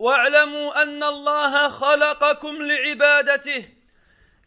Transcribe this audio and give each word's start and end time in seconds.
واعلموا 0.00 0.82
أن 0.82 1.02
الله 1.02 1.68
خلقكم 1.68 2.62
لعبادته 2.62 3.68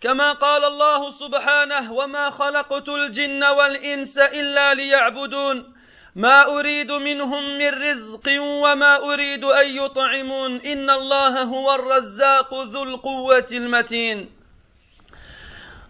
كما 0.02 0.34
قال 0.34 0.66
الله 0.66 1.12
سبحانه 1.12 1.94
وما 1.94 2.30
خلقت 2.30 2.90
الجن 2.90 3.44
والإنس 3.44 4.18
إلا 4.18 4.74
ليعبدون 4.74 5.74
ما 6.16 6.46
أريد 6.46 6.92
منهم 6.92 7.58
من 7.58 7.70
رزق 7.70 8.42
وما 8.42 8.96
أريد 8.98 9.44
أن 9.44 9.68
يطعمون 9.68 10.62
إن 10.62 10.90
الله 10.90 11.42
هو 11.42 11.76
الرزاق 11.76 12.54
ذو 12.54 12.84
القوة 12.84 13.48
المتين. 13.52 14.30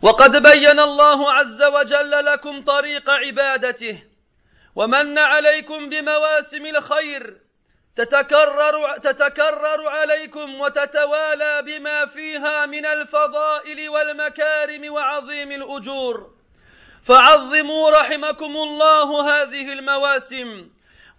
وقد 0.02 0.44
بين 0.52 0.80
الله 0.80 1.32
عز 1.34 1.64
وجل 1.64 2.26
لكم 2.26 2.64
طريق 2.64 3.10
عبادته 3.10 4.04
ومن 4.76 5.18
عليكم 5.18 5.90
بمواسم 5.90 6.66
الخير 6.66 7.38
تتكرر 7.96 8.98
تتكرر 8.98 9.88
عليكم 9.88 10.62
وتتوالى 10.62 11.62
بما 11.62 12.06
فيها 12.06 12.66
من 12.66 12.86
الفضائل 12.86 13.90
والمكارم 13.90 14.94
وعظيم 14.94 15.52
الأجور. 15.52 16.34
فعظموا 17.04 17.90
رحمكم 17.92 18.58
الله 18.58 19.30
هذه 19.30 19.74
المواسم 19.74 20.70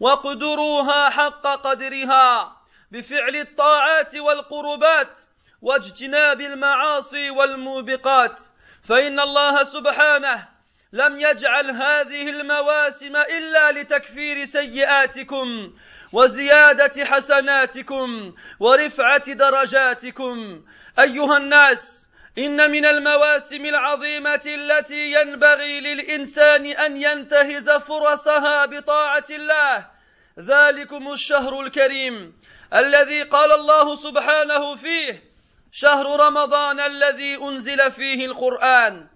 واقدروها 0.00 1.10
حق 1.10 1.46
قدرها 1.46 2.56
بفعل 2.90 3.36
الطاعات 3.36 4.16
والقربات 4.16 5.18
واجتناب 5.62 6.40
المعاصي 6.40 7.30
والموبقات. 7.30 8.40
فإن 8.88 9.20
الله 9.20 9.62
سبحانه 9.62 10.48
لم 10.92 11.20
يجعل 11.20 11.70
هذه 11.70 12.28
المواسم 12.28 13.16
إلا 13.16 13.72
لتكفير 13.72 14.44
سيئاتكم 14.44 15.72
وزيادة 16.14 17.04
حسناتكم 17.04 18.34
ورفعة 18.60 19.32
درجاتكم. 19.32 20.64
أيها 20.98 21.36
الناس 21.36 22.08
إن 22.38 22.70
من 22.70 22.84
المواسم 22.84 23.64
العظيمة 23.64 24.42
التي 24.46 25.12
ينبغي 25.12 25.80
للإنسان 25.80 26.66
أن 26.66 27.02
ينتهز 27.02 27.70
فرصها 27.70 28.66
بطاعة 28.66 29.24
الله 29.30 29.86
ذلكم 30.38 31.12
الشهر 31.12 31.60
الكريم 31.60 32.40
الذي 32.74 33.22
قال 33.22 33.52
الله 33.52 33.94
سبحانه 33.94 34.76
فيه 34.76 35.22
شهر 35.72 36.20
رمضان 36.20 36.80
الذي 36.80 37.36
أنزل 37.36 37.92
فيه 37.92 38.26
القرآن. 38.26 39.06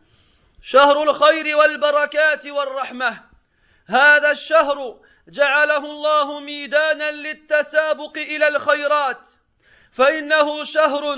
شهر 0.63 1.03
الخير 1.03 1.57
والبركات 1.57 2.47
والرحمة. 2.47 3.21
هذا 3.89 4.31
الشهر 4.31 4.97
جعله 5.29 5.77
الله 5.77 6.41
ميدانا 6.41 7.11
للتسابق 7.11 8.17
إلى 8.17 8.49
الخيرات 8.49 9.31
فإنه 9.93 10.65
شهر 10.65 11.17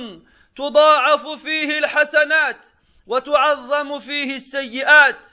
تضاعف 0.57 1.29
فيه 1.29 1.79
الحسنات 1.79 2.67
وتعظم 3.07 3.99
فيه 3.99 4.37
السيئات. 4.37 5.29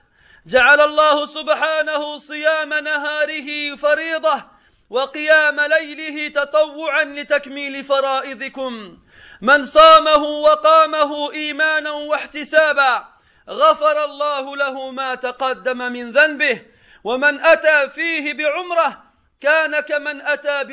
جعل 0.48 0.82
الله 0.82 1.26
سبحانه 1.26 2.18
صيام 2.18 2.74
نهاره 2.74 3.76
فريضة 3.76 4.44
وقيام 4.90 5.60
ليله 5.62 6.44
تطوعا 6.44 7.04
لتكميل 7.04 7.84
فرائضكم. 7.84 8.98
من 9.42 9.64
صامه 9.64 10.24
وقامه 10.24 11.34
إيمانا 11.34 11.92
واحتسابا 11.92 13.08
غفر 13.50 14.06
الله 14.06 14.56
له 14.56 14.92
ما 14.92 15.16
تقدم 15.16 15.78
من 15.78 16.10
ذنبه 16.10 16.66
ومن 17.08 17.40
أتى 17.46 17.90
فيه 17.90 18.34
بعمرة 18.34 19.04
كان 19.42 19.80
كمن 19.80 20.22
أتى 20.22 20.64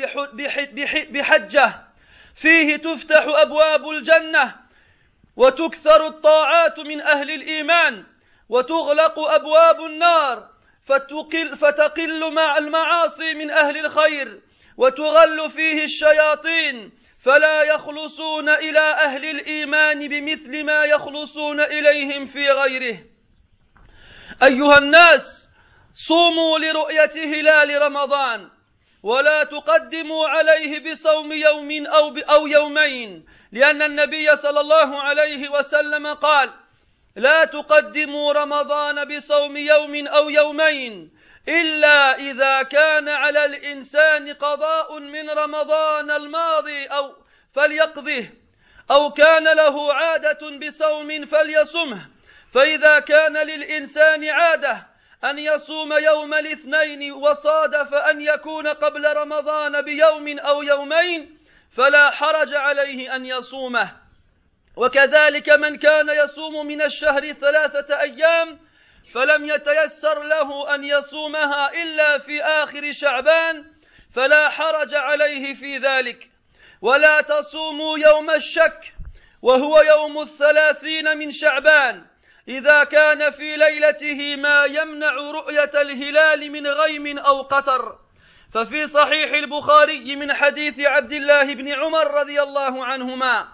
بحجة. 1.11 1.85
فيه 2.35 2.75
تفتح 2.75 3.25
أبواب 3.27 3.89
الجنة 3.89 4.55
وتكثر 5.35 6.07
الطاعات 6.07 6.79
من 6.79 7.01
أهل 7.01 7.31
الإيمان 7.31 8.03
وتغلق 8.49 9.19
أبواب 9.19 9.85
النار 9.85 10.49
فتقل, 10.85 11.57
فتقل 11.57 12.33
مع 12.33 12.57
المعاصي 12.57 13.33
من 13.33 13.51
أهل 13.51 13.85
الخير 13.85 14.41
وتغل 14.77 15.51
فيه 15.51 15.83
الشياطين. 15.83 16.91
فلا 17.23 17.61
يخلصون 17.61 18.49
إلى 18.49 18.79
أهل 18.79 19.25
الإيمان 19.25 20.07
بمثل 20.07 20.63
ما 20.63 20.83
يخلصون 20.83 21.61
إليهم 21.61 22.25
في 22.25 22.49
غيره. 22.49 22.97
أيها 24.43 24.77
الناس 24.77 25.44
صوموا 25.95 26.59
لرؤية 26.59 27.11
هلال 27.15 27.81
رمضان 27.81 28.49
ولا 29.03 29.43
تقدموا 29.43 30.27
عليه 30.27 30.91
بصوم 30.91 31.31
يوم 31.31 31.87
أو, 31.87 32.17
أو 32.17 32.47
يومين 32.47 33.25
لأن 33.51 33.81
النبي 33.81 34.35
صلى 34.35 34.59
الله 34.59 35.01
عليه 35.01 35.49
وسلم 35.49 36.07
قال 36.07 36.53
لا 37.15 37.45
تقدموا 37.45 38.33
رمضان 38.33 39.17
بصوم 39.17 39.57
يوم 39.57 40.07
أو 40.07 40.29
يومين 40.29 41.11
إلا 41.47 42.17
إذا 42.17 42.63
كان 42.63 43.09
على 43.09 43.45
الإنسان 43.45 44.33
قضاء 44.33 44.99
من 44.99 45.29
رمضان 45.29 46.11
الماضي 46.11 46.85
أو 46.85 47.15
فليقضه 47.55 48.29
أو 48.91 49.11
كان 49.11 49.43
له 49.43 49.93
عادة 49.93 50.67
بصوم 50.67 51.25
فليصمه 51.25 52.09
فإذا 52.53 52.99
كان 52.99 53.37
للإنسان 53.37 54.29
عادة 54.29 54.94
أن 55.23 55.39
يصوم 55.39 55.93
يوم 55.93 56.33
الاثنين 56.33 57.11
وصادف 57.11 57.93
أن 57.93 58.21
يكون 58.21 58.67
قبل 58.67 59.17
رمضان 59.17 59.81
بيوم 59.81 60.39
أو 60.39 60.61
يومين 60.61 61.37
فلا 61.77 62.11
حرج 62.11 62.53
عليه 62.53 63.15
أن 63.15 63.25
يصومه. 63.25 63.91
وكذلك 64.75 65.49
من 65.49 65.77
كان 65.77 66.09
يصوم 66.09 66.65
من 66.67 66.81
الشهر 66.81 67.31
ثلاثة 67.31 68.01
أيام 68.01 68.59
فلم 69.13 69.45
يتيسر 69.45 70.23
له 70.23 70.75
أن 70.75 70.83
يصومها 70.83 71.83
إلا 71.83 72.17
في 72.17 72.43
آخر 72.43 72.91
شعبان 72.91 73.65
فلا 74.15 74.49
حرج 74.49 74.95
عليه 74.95 75.53
في 75.53 75.77
ذلك. 75.77 76.31
ولا 76.81 77.21
تصوموا 77.21 77.97
يوم 77.97 78.29
الشك 78.29 78.93
وهو 79.41 79.81
يوم 79.81 80.21
الثلاثين 80.21 81.17
من 81.17 81.31
شعبان. 81.31 82.05
إذا 82.47 82.83
كان 82.83 83.31
في 83.31 83.57
ليلته 83.57 84.35
ما 84.35 84.65
يمنع 84.65 85.13
رؤية 85.13 85.71
الهلال 85.81 86.51
من 86.51 86.67
غيم 86.67 87.17
أو 87.17 87.41
قطر. 87.41 87.99
ففي 88.53 88.87
صحيح 88.87 89.33
البخاري 89.33 90.15
من 90.15 90.33
حديث 90.33 90.79
عبد 90.79 91.11
الله 91.11 91.53
بن 91.53 91.73
عمر 91.73 92.11
رضي 92.11 92.41
الله 92.41 92.85
عنهما 92.85 93.47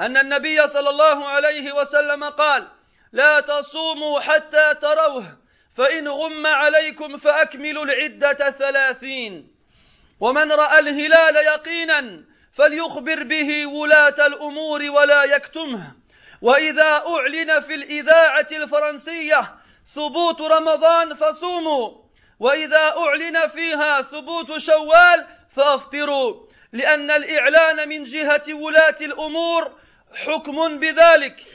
أن 0.00 0.16
النبي 0.16 0.68
صلى 0.68 0.90
الله 0.90 1.28
عليه 1.28 1.72
وسلم 1.72 2.24
قال 2.24 2.68
لا 3.12 3.40
تصوموا 3.40 4.20
حتى 4.20 4.74
تروه 4.74 5.38
فإن 5.76 6.08
غم 6.08 6.46
عليكم 6.46 7.16
فأكملوا 7.16 7.84
العدة 7.84 8.50
ثلاثين. 8.50 9.54
ومن 10.20 10.52
رأى 10.52 10.78
الهلال 10.78 11.36
يقينا 11.36 12.24
فليخبر 12.52 13.22
به 13.22 13.66
ولاة 13.66 14.26
الأمور 14.26 14.90
ولا 14.90 15.24
يكتمه. 15.24 15.99
وإذا 16.42 17.02
أعلن 17.06 17.60
في 17.60 17.74
الإذاعة 17.74 18.46
الفرنسية 18.52 19.54
ثبوت 19.94 20.40
رمضان 20.40 21.14
فصوموا 21.14 21.90
وإذا 22.40 22.94
أعلن 22.96 23.48
فيها 23.48 24.02
ثبوت 24.02 24.58
شوال 24.58 25.26
فأفطروا 25.56 26.46
لأن 26.72 27.10
الإعلان 27.10 27.88
من 27.88 28.04
جهة 28.04 28.54
ولاة 28.54 28.96
الأمور 29.00 29.72
حكم 30.14 30.78
بذلك. 30.78 31.46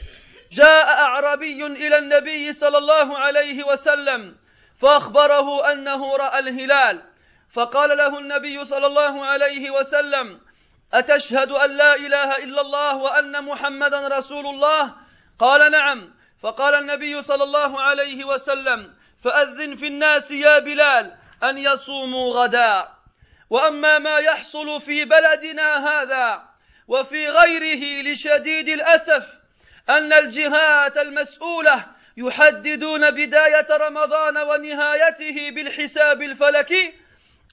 جاء 0.52 0.86
أعرابي 0.88 1.66
إلى 1.66 1.98
النبي 1.98 2.52
صلى 2.52 2.78
الله 2.78 3.18
عليه 3.18 3.64
وسلم 3.64 4.36
فأخبره 4.80 5.72
أنه 5.72 6.16
رأى 6.16 6.38
الهلال 6.38 7.02
فقال 7.52 7.96
له 7.96 8.18
النبي 8.18 8.64
صلى 8.64 8.86
الله 8.86 9.24
عليه 9.24 9.70
وسلم 9.70 10.40
أتشهد 10.98 11.50
أن 11.50 11.76
لا 11.76 11.94
إله 11.94 12.36
إلا 12.36 12.60
الله 12.60 12.96
وأن 12.96 13.44
محمدا 13.44 14.08
رسول 14.18 14.46
الله؟ 14.46 14.94
قال 15.38 15.72
نعم. 15.72 16.14
فقال 16.42 16.74
النبي 16.74 17.22
صلى 17.22 17.44
الله 17.44 17.80
عليه 17.82 18.24
وسلم 18.24 18.94
فأذن 19.24 19.76
في 19.76 19.86
الناس 19.86 20.30
يا 20.30 20.58
بلال 20.58 21.16
أن 21.42 21.58
يصوموا 21.58 22.34
غدا 22.34 22.88
وأما 23.50 23.98
ما 23.98 24.18
يحصل 24.18 24.80
في 24.80 25.04
بلدنا 25.04 25.88
هذا 25.88 26.42
وفي 26.88 27.28
غيره 27.28 28.12
لشديد 28.12 28.68
الأسف 28.68 29.24
أن 29.88 30.12
الجهات 30.12 30.98
المسؤولة 30.98 31.84
يحددون 32.16 33.10
بداية 33.10 33.66
رمضان 33.70 34.38
ونهايته 34.38 35.50
بالحساب 35.50 36.22
الفلكي 36.22 36.94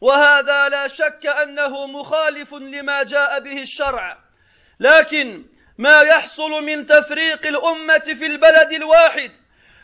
وهذا 0.04 0.70
لا 0.70 0.88
شك 0.88 1.26
أنه 1.26 1.88
مخالف 1.88 2.54
لما 2.54 3.04
جاء 3.04 3.40
به 3.40 3.62
الشرع. 3.62 4.18
لكن 4.80 5.46
ما 5.78 6.02
يحصل 6.02 6.50
من 6.50 6.86
تفريق 6.86 7.46
الأمة 7.46 8.00
في 8.00 8.26
البلد 8.26 8.72
الواحد 8.72 9.32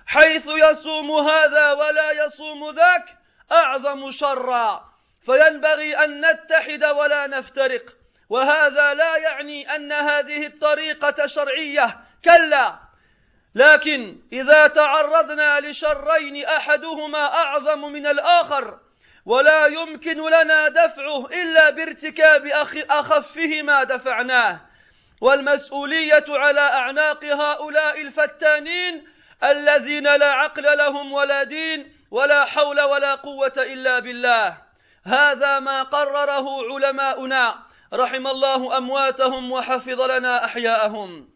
حيث 0.05 0.47
يصوم 0.47 1.11
هذا 1.11 1.71
ولا 1.71 2.11
يصوم 2.11 2.75
ذاك 2.75 3.17
أعظم 3.51 4.11
شرا. 4.11 4.93
فينبغي 5.25 5.97
أن 6.03 6.25
نتحد 6.25 6.83
ولا 6.83 7.27
نفترق. 7.27 7.83
وهذا 8.29 8.93
لا 8.93 9.17
يعني 9.17 9.75
أن 9.75 9.91
هذه 9.91 10.45
الطريقة 10.45 11.27
شرعية 11.27 11.99
كلا. 12.25 12.79
لكن 13.55 14.21
إذا 14.33 14.67
تعرضنا 14.67 15.59
لشرين 15.59 16.45
أحدهما 16.45 17.33
أعظم 17.33 17.81
من 17.81 18.07
الآخر 18.07 18.88
ولا 19.29 19.65
يمكن 19.65 20.29
لنا 20.29 20.67
دفعه 20.69 21.25
إلا 21.25 21.69
بارتكاب 21.69 22.45
اخفهما 22.89 23.83
دفعناه. 23.83 24.59
والمسؤولية 25.21 26.25
على 26.29 26.61
أعناق 26.61 27.23
هؤلاء 27.25 28.01
الفتانين 28.01 29.07
الذين 29.43 30.03
لا 30.03 30.31
عقل 30.31 30.77
لهم 30.77 31.13
ولا 31.13 31.43
دين 31.43 31.93
ولا 32.11 32.45
حول 32.45 32.81
ولا 32.81 33.15
قوة 33.15 33.53
إلا 33.57 33.99
بالله. 33.99 34.57
هذا 35.05 35.59
ما 35.59 35.83
قرره 35.83 36.73
علماؤنا. 36.73 37.59
رحم 37.93 38.27
الله 38.27 38.77
أمواتهم 38.77 39.51
وحفظ 39.51 40.01
لنا 40.01 40.45
أحياءهم. 40.45 41.29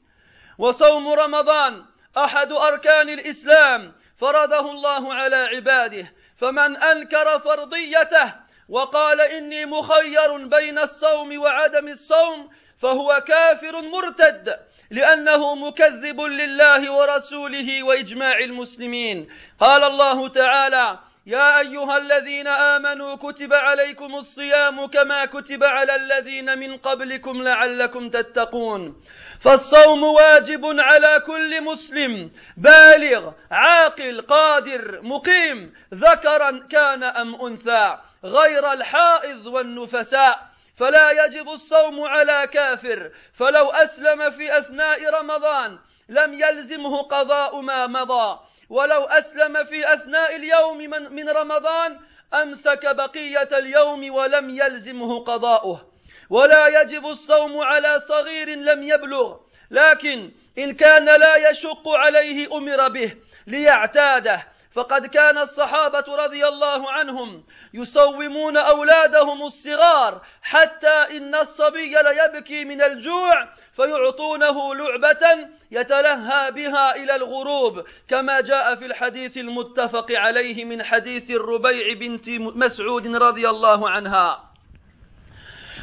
وصوم 0.57 1.07
رمضان 1.07 1.85
أحد 2.17 2.51
أركان 2.51 3.09
الإسلام 3.09 3.93
فرضه 4.17 4.71
الله 4.71 5.13
على 5.13 5.35
عباده. 5.35 6.07
فمن 6.37 6.77
أنكر 6.77 7.39
فرضيته 7.39 8.33
وقال 8.69 9.21
إني 9.21 9.65
مخير 9.65 10.37
بين 10.47 10.79
الصوم 10.79 11.39
وعدم 11.39 11.87
الصوم 11.87 12.49
فهو 12.81 13.23
كافر 13.27 13.81
مرتد 13.81 14.59
لأنه 14.91 15.55
مكذب 15.55 16.21
لله 16.21 16.91
ورسوله 16.91 17.83
وإجماع 17.83 18.39
المسلمين. 18.39 19.29
قال 19.59 19.83
الله 19.83 20.27
تعالى 20.27 20.99
يا 21.25 21.59
أيها 21.59 21.97
الذين 21.97 22.47
آمنوا 22.47 23.15
كتب 23.15 23.53
عليكم 23.53 24.15
الصيام 24.15 24.85
كما 24.85 25.25
كتب 25.25 25.63
على 25.63 25.95
الذين 25.95 26.59
من 26.59 26.77
قبلكم 26.77 27.43
لعلكم 27.43 28.09
تتقون. 28.09 29.01
فالصوم 29.43 30.03
واجب 30.03 30.65
على 30.65 31.23
كل 31.27 31.61
مسلم. 31.61 32.31
بالغ 32.57 33.31
عاقل 33.51 34.21
قادر 34.21 35.01
مقيم. 35.01 35.73
ذكرا 35.93 36.67
كان 36.71 37.03
أم 37.03 37.35
أنثى. 37.35 37.97
غير 38.23 38.71
الحائض 38.71 39.45
والنفساء. 39.47 40.39
فلا 40.77 41.25
يجب 41.25 41.49
الصوم 41.49 42.01
على 42.01 42.47
كافر. 42.47 43.11
فلو 43.33 43.69
أسلم 43.69 44.31
في 44.31 44.57
أثناء 44.57 45.19
رمضان 45.19 45.79
لم 46.09 46.33
يلزمه 46.33 47.01
قضاء 47.01 47.61
ما 47.61 47.87
مضى. 47.87 48.39
ولو 48.69 49.03
أسلم 49.03 49.63
في 49.63 49.93
أثناء 49.93 50.35
اليوم 50.35 50.77
من, 50.77 51.15
من 51.15 51.29
رمضان 51.29 51.99
أمسك 52.33 52.95
بقية 52.95 53.49
اليوم 53.57 54.13
ولم 54.13 54.49
يلزمه 54.49 55.23
قضاؤه. 55.23 55.92
ولا 56.33 56.81
يجب 56.81 57.05
الصوم 57.05 57.61
على 57.61 57.99
صغير 57.99 58.49
لم 58.49 58.83
يبلغ 58.83 59.37
لكن 59.71 60.31
إن 60.57 60.73
كان 60.73 61.05
لا 61.05 61.49
يشق 61.49 61.87
عليه 61.87 62.57
أمر 62.57 62.87
به 62.87 63.15
ليعتاده. 63.47 64.43
فقد 64.73 65.05
كان 65.05 65.37
الصحابة 65.37 66.05
رضي 66.07 66.47
الله 66.47 66.91
عنهم 66.91 67.43
يصومون 67.73 68.57
أولادهم 68.57 69.43
الصغار 69.43 70.21
حتى 70.41 71.17
إن 71.17 71.35
الصبي 71.35 71.95
ليبكي 71.95 72.65
من 72.65 72.81
الجوع 72.81 73.49
فيعطونه 73.75 74.75
لعبة 74.75 75.49
يتلهى 75.71 76.51
بها 76.51 76.95
إلى 76.95 77.15
الغروب 77.15 77.85
كما 78.09 78.41
جاء 78.41 78.75
في 78.75 78.85
الحديث 78.85 79.37
المتفق 79.37 80.11
عليه 80.11 80.65
من 80.65 80.83
حديث 80.83 81.31
الربيع 81.31 81.93
بنت 81.93 82.29
مسعود 82.29 83.15
رضي 83.15 83.49
الله 83.49 83.89
عنها. 83.89 84.52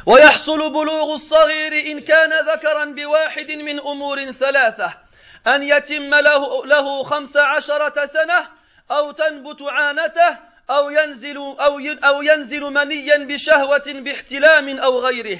ويحصل 0.05 0.69
بلوغ 0.69 1.13
الصغير 1.13 1.73
إن 1.73 1.99
كان 1.99 2.33
ذكرا 2.33 2.85
بواحد 2.85 3.51
من 3.51 3.79
أمور 3.79 4.31
ثلاثة 4.31 4.93
أن 5.47 5.63
يتم 5.63 6.15
له, 6.15 6.65
له 6.65 7.03
خمس 7.03 7.37
عشرة 7.37 8.05
سنة 8.05 8.47
أو 8.91 9.11
تنبت 9.11 9.61
عانته 9.61 10.37
أو 10.69 10.89
ينزل 10.89 11.37
أو 11.37 11.79
أو 12.03 12.21
ينزل 12.21 12.61
منيا 12.61 13.17
بشهوة 13.17 13.83
باحتلام 13.87 14.79
أو 14.79 14.99
غيره. 14.99 15.39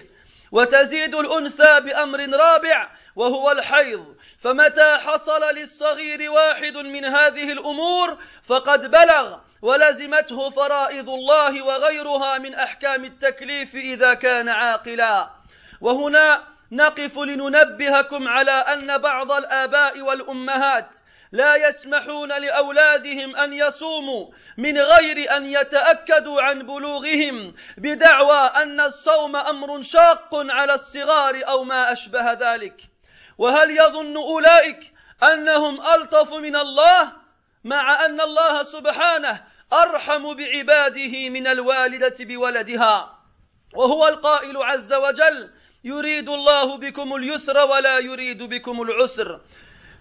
وتزيد 0.51 1.15
الأنثى 1.15 1.79
بأمر 1.79 2.19
رابع 2.19 2.89
وهو 3.15 3.51
الحيض. 3.51 4.15
فمتى 4.43 4.97
حصل 4.97 5.55
للصغير 5.55 6.31
واحد 6.31 6.77
من 6.77 7.05
هذه 7.05 7.51
الأمور 7.51 8.17
فقد 8.47 8.91
بلغ. 8.91 9.37
ولزمته 9.61 10.49
فرائض 10.49 11.09
الله 11.09 11.61
وغيرها 11.61 12.37
من 12.37 12.55
أحكام 12.55 13.05
التكليف 13.05 13.75
إذا 13.75 14.13
كان 14.13 14.49
عاقلا. 14.49 15.29
وهنا 15.81 16.43
نقف 16.71 17.17
لننبهكم 17.17 18.27
على 18.27 18.51
أن 18.51 18.97
بعض 18.97 19.31
الآباء 19.31 20.01
والأمهات 20.01 20.97
لا 21.31 21.55
يسمحون 21.55 22.29
لأولادهم 22.29 23.35
أن 23.35 23.53
يصوموا 23.53 24.31
من 24.57 24.77
غير 24.77 25.37
أن 25.37 25.45
يتأكدوا 25.45 26.41
عن 26.41 26.59
بلوغهم 26.59 27.55
بدعوى 27.77 28.47
أن 28.63 28.79
الصوم 28.79 29.35
أمر 29.35 29.81
شاق 29.81 30.29
على 30.33 30.73
الصغار 30.73 31.41
أو 31.47 31.63
ما 31.63 31.91
أشبه 31.91 32.33
ذلك. 32.33 32.81
وهل 33.37 33.71
يظن 33.71 34.17
أولئك 34.17 34.93
أنهم 35.23 35.81
ألطف 35.81 36.33
من 36.33 36.55
الله 36.55 37.11
مع 37.63 38.05
أن 38.05 38.21
الله 38.21 38.63
سبحانه 38.63 39.43
أرحم 39.73 40.33
بعباده 40.33 41.29
من 41.29 41.47
الوالدة 41.47 42.15
بولدها 42.19 43.19
وهو 43.73 44.07
القائل 44.07 44.57
عز 44.57 44.93
وجل 44.93 45.51
يريد 45.83 46.29
الله 46.29 46.77
بكم 46.77 47.15
اليسر 47.15 47.65
ولا 47.67 47.99
يريد 47.99 48.43
بكم 48.43 48.81
العسر. 48.81 49.39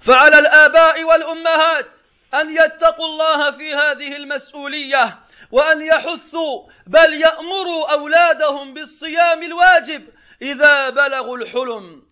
فعلى 0.00 0.39
الآباء 0.39 1.05
والأمهات 1.05 1.95
أن 2.35 2.57
يتقوا 2.57 3.07
الله 3.07 3.50
في 3.50 3.75
هذه 3.75 4.17
المسؤولية 4.17 5.19
وأن 5.50 5.83
يحثوا 5.83 6.69
بل 6.87 7.15
يأمروا 7.15 7.93
أولادهم 7.93 8.75
بالصيام 8.75 9.43
الواجب 9.43 10.09
إذا 10.43 10.91
بلغوا 10.91 11.37
الحلم. 11.37 12.03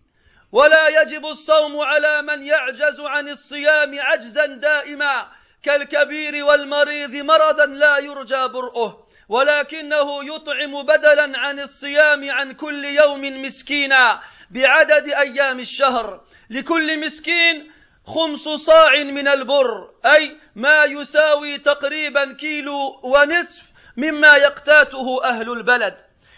ولا 0.51 1.01
يجب 1.01 1.25
الصوم 1.25 1.79
على 1.79 2.21
من 2.21 2.43
يعجز 2.47 2.99
عن 2.99 3.29
الصيام 3.29 3.99
عجزا 3.99 4.45
دائما 4.45 5.27
كالكبير 5.63 6.45
والمريض 6.45 7.15
مرضا 7.15 7.65
لا 7.65 7.97
يرجى 7.97 8.47
برؤه 8.47 9.07
ولكنه 9.29 10.35
يطعم 10.35 10.83
بدلا 10.83 11.39
عن 11.39 11.59
الصيام 11.59 12.31
عن 12.31 12.51
كل 12.51 12.85
يوم 12.85 13.41
مسكينا 13.41 14.21
بعدد 14.51 15.07
أيام 15.07 15.59
الشهر. 15.59 16.21
لكل 16.49 17.05
مسكين 17.05 17.71
خمس 18.05 18.39
صاع 18.39 19.03
من 19.03 19.27
البر 19.27 19.89
أي 20.05 20.37
ما 20.55 20.83
يساوي 20.83 21.57
تقريبا 21.57 22.33
كيلو 22.33 22.99
ونصف 23.03 23.71
مما 23.97 24.33
يقتاته 24.35 25.23
أهل 25.23 25.51
البلد. 25.51 25.97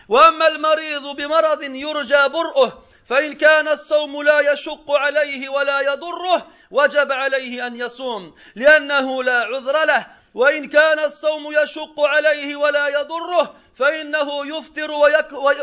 وأما 0.10 0.48
المريض 0.48 1.16
بمرض 1.16 1.64
يرجى 1.64 2.28
برؤه 2.28 2.84
فإن 3.12 3.34
كان 3.34 3.68
الصوم 3.68 4.24
لا 4.24 4.40
يشق 4.40 4.92
عليه 4.92 5.50
ولا 5.50 5.80
يضره 5.80 6.48
وجب 6.72 7.12
عليه 7.12 7.68
أن 7.68 7.76
يصوم 7.76 8.36
لأنه 8.56 9.24
لا 9.24 9.40
عذر 9.40 9.86
له. 9.86 10.08
وإن 10.34 10.70
كان 10.70 11.00
الصوم 11.00 11.54
يشق 11.64 12.00
عليه 12.00 12.56
ولا 12.56 12.88
يضره 12.88 13.56
فإنه 13.80 14.58
يفطر 14.58 14.92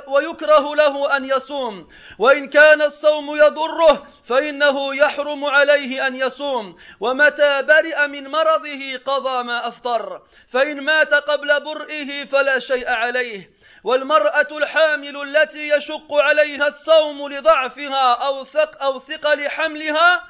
ويكره 0.09 0.75
له 0.75 1.17
أن 1.17 1.25
يصوم. 1.25 1.89
وإن 2.19 2.49
كان 2.49 2.83
الصوم 2.83 3.37
يضره 3.37 4.07
فإنه 4.29 4.97
يحرم 4.97 5.45
عليه 5.45 6.07
أن 6.07 6.15
يصوم. 6.15 6.77
ومتى 7.01 7.63
برئ 7.63 8.07
من 8.07 8.29
مرضه 8.29 8.97
قضى 9.07 9.43
ما 9.43 9.69
أفطر. 9.69 10.23
فإن 10.53 10.81
مات 10.81 11.15
قبل 11.15 11.61
برئه 11.61 12.25
فلا 12.25 12.59
شيء 12.59 12.89
عليه. 12.89 13.58
والمرأة 13.85 14.49
الحامل 14.51 15.37
التي 15.37 15.69
يشق 15.69 16.13
عليها 16.13 16.67
الصوم 16.67 17.29
لضعفها 17.29 18.15
أو 18.15 18.45
ثق 18.45 18.83
أو 18.83 19.01
ثقل 19.01 19.49
حملها 19.49 20.23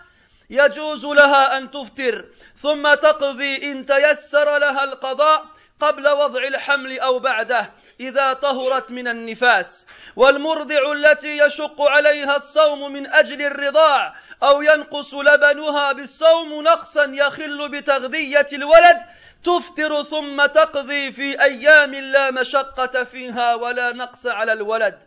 يجوز 0.51 1.07
لها 1.07 1.59
أن 1.59 1.71
تفطر. 1.71 2.25
ثم 2.57 2.95
تقضي 2.95 3.73
إن 3.73 3.87
تيسر 3.87 4.59
لها 4.59 4.85
القضاء 4.85 5.45
قبل 5.81 6.09
وضع 6.09 6.47
الحمل 6.47 7.01
أو 7.01 7.19
بعده 7.19 7.71
إذا 8.01 8.33
طهرت 8.33 8.91
من 8.91 9.09
النفاس. 9.09 9.87
والمرضع 10.17 10.93
التي 10.93 11.39
يشق 11.39 11.83
عليها 11.83 12.37
الصوم 12.37 12.93
من 12.93 13.13
أجل 13.13 13.43
الرضاع 13.43 14.15
أو 14.43 14.63
ينقص 14.63 15.15
لبنها 15.15 15.93
بالصوم 15.93 16.63
نقصا 16.63 17.05
يخل 17.05 17.69
بتغذية 17.69 18.47
الولد 18.53 18.99
تفطر 19.45 20.03
ثم 20.03 20.47
تقضي 20.47 21.13
في 21.13 21.43
أيام 21.43 21.95
لا 21.95 22.31
مشقة 22.31 23.05
فيها 23.05 23.55
ولا 23.55 23.93
نقص 23.93 24.27
على 24.27 24.53
الولد. 24.53 24.99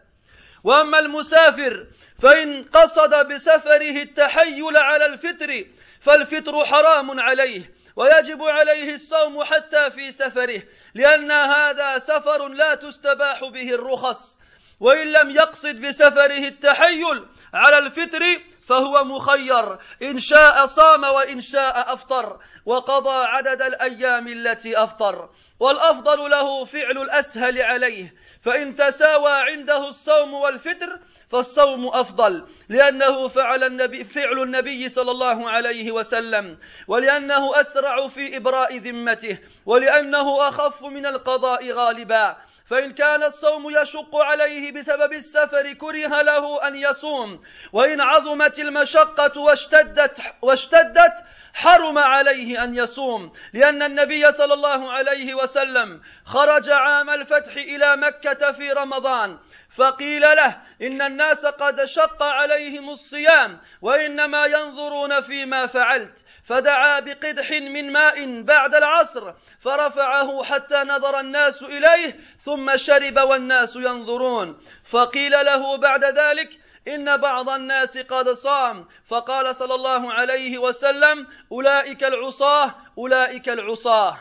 وأما 0.64 1.00
المسافر 1.00 1.88
فإن 2.22 2.64
قصد 2.64 3.28
بسفره 3.28 4.02
التحيل 4.02 4.78
على 4.78 5.06
الفطر 5.06 5.66
فالفطر 6.02 6.66
حرام 6.66 7.20
عليه 7.20 7.72
ويجب 7.96 8.44
عليه 8.44 8.94
الصوم 8.94 9.44
حتى 9.44 9.92
في 9.92 10.12
سفره 10.12 10.64
لأن 10.96 11.32
هذا 11.32 12.00
سفر 12.00 12.48
لا 12.48 12.76
تستباح 12.76 13.46
به 13.46 13.70
الرخص. 13.70 14.40
وإن 14.80 15.08
لم 15.08 15.30
يقصد 15.32 15.76
بسفره 15.76 16.48
التحيل 16.48 17.26
على 17.54 17.78
الفطر 17.78 18.42
فهو 18.68 19.04
مخير. 19.04 19.78
إن 20.02 20.20
شاء 20.20 20.66
صام 20.66 21.04
وإن 21.04 21.40
شاء 21.40 21.94
أفطر. 21.94 22.40
وقضى 22.66 23.26
عدد 23.26 23.62
الأيام 23.62 24.28
التي 24.28 24.84
أفطر. 24.84 25.30
والأفضل 25.60 26.30
له 26.30 26.66
فعل 26.66 26.98
الأسهل 26.98 27.62
عليه. 27.62 28.14
فإن 28.42 28.76
تساوى 28.76 29.32
عنده 29.32 29.88
الصوم 29.88 30.34
والفطر 30.34 31.00
فالصوم 31.30 31.88
أفضل. 31.88 32.48
لأنه 32.70 33.28
فعل 33.28 33.64
النبي 33.64 34.04
فعل 34.04 34.44
النبي 34.44 34.88
صلى 34.88 35.12
الله 35.12 35.50
عليه 35.50 35.92
وسلم. 35.92 36.58
ولأنه 36.88 37.60
أسرع 37.60 38.08
في 38.08 38.38
إبراء 38.38 38.78
ذمته. 38.78 39.40
ولأنه 39.66 40.48
أخف 40.48 40.84
من 40.84 41.06
القضاء 41.06 41.72
غالبا. 41.72 42.38
فإن 42.72 42.94
كان 42.94 43.24
الصوم 43.24 43.70
يشق 43.70 44.16
عليه 44.16 44.72
بسبب 44.72 45.14
السفر 45.14 45.74
كره 45.74 46.22
له 46.22 46.68
أن 46.68 46.76
يصوم. 46.76 47.44
وإن 47.74 48.02
عظمت 48.02 48.60
المشقة 48.60 49.40
واشتدت 49.40 50.22
واشتدت 50.42 51.14
حرم 51.54 51.98
عليه 51.98 52.64
أن 52.64 52.76
يصوم. 52.76 53.34
لأن 53.54 53.84
النبي 53.84 54.32
صلى 54.32 54.54
الله 54.54 54.92
عليه 54.92 55.34
وسلم 55.34 56.02
خرج 56.26 56.70
عام 56.70 57.10
الفتح 57.10 57.54
إلى 57.56 57.96
مكة 57.96 58.52
في 58.52 58.72
رمضان. 58.72 59.40
فقيل 59.76 60.22
له 60.22 60.62
إن 60.82 61.02
الناس 61.02 61.46
قد 61.46 61.86
شق 61.86 62.24
عليهم 62.24 62.90
الصيام 62.90 63.60
وإنما 63.82 64.46
ينظرون 64.46 65.22
فيما 65.22 65.66
فعلت. 65.66 66.26
فدعا 66.52 67.00
بقدح 67.00 67.52
من 67.52 67.92
ماء 67.92 68.42
بعد 68.42 68.76
العصر 68.76 69.34
فرفعه 69.60 70.44
حتى 70.44 70.76
نظر 70.76 71.20
الناس 71.20 71.64
إليه 71.64 72.20
ثم 72.40 72.78
شرب 72.78 73.20
والناس 73.20 73.76
ينظرون. 73.76 74.62
فقيل 74.84 75.32
له 75.32 75.78
بعد 75.78 76.04
ذلك 76.04 76.50
إن 76.88 77.18
بعض 77.18 77.50
الناس 77.50 77.98
قد 77.98 78.30
صام. 78.30 78.88
فقال 79.08 79.56
صلى 79.56 79.76
الله 79.76 80.14
عليه 80.14 80.58
وسلم 80.58 81.28
أولئك 81.52 82.04
العصاة 82.04 82.76
أولئك 82.98 83.50
العصاة. 83.50 84.18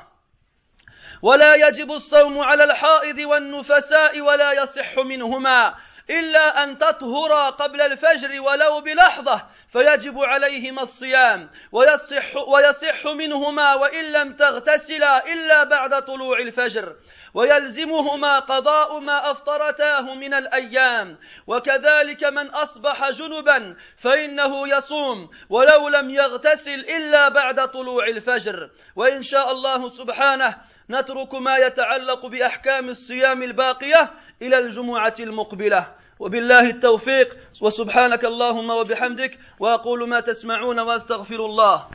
ولا 1.23 1.55
يجب 1.55 1.93
الصوم 1.93 2.39
على 2.39 2.65
الحائض 2.65 3.19
والنفساء 3.19 4.21
ولا 4.21 4.53
يصح 4.53 4.99
منهما. 4.99 5.75
إلا 6.11 6.63
أن 6.63 6.79
تطهرا 6.79 7.51
قبل 7.51 7.81
الفجر 7.81 8.41
ولو 8.41 8.81
بلحظة 8.81 9.43
فيجب 9.73 10.19
عليهما 10.19 10.83
الصيام 10.83 11.51
ويصح, 11.73 12.37
ويصح 12.37 13.07
منهما 13.07 13.75
وإن 13.75 14.05
لم 14.05 14.33
تغتسلا 14.33 15.33
إلا 15.33 15.65
بعد 15.65 16.05
طلوع 16.05 16.39
الفجر 16.39 16.97
ويلزمهما 17.35 18.39
قضاء 18.39 18.99
ما 18.99 19.31
أفطرتاه 19.31 20.15
من 20.15 20.35
الأيام. 20.35 21.19
وكذلك 21.47 22.25
من 22.25 22.47
أصبح 22.49 23.11
جنبا 23.11 23.77
فإنه 23.97 24.69
يصوم 24.69 25.31
ولو 25.49 25.89
لم 25.89 26.11
يغتسل 26.11 26.81
إلا 26.81 27.29
بعد 27.29 27.69
طلوع 27.69 28.07
الفجر. 28.07 28.71
وإن 28.97 29.23
شاء 29.23 29.53
الله 29.53 29.89
سبحانه 29.89 30.59
نترك 30.91 31.35
ما 31.35 31.57
يتعلق 31.57 32.27
بأحكام 32.27 32.89
الصيام 32.89 33.43
الباقية 33.43 34.11
إلى 34.43 34.59
الجمعة 34.59 35.15
المقبلة. 35.21 36.00
وبالله 36.21 36.61
التوفيق 36.61 37.37
وسبحانك 37.61 38.25
اللهم 38.25 38.71
وبحمدك 38.71 39.39
وأقول 39.59 40.09
ما 40.09 40.21
تسمعون 40.21 40.81
وأستغفر 40.81 41.47
الله. 41.47 41.87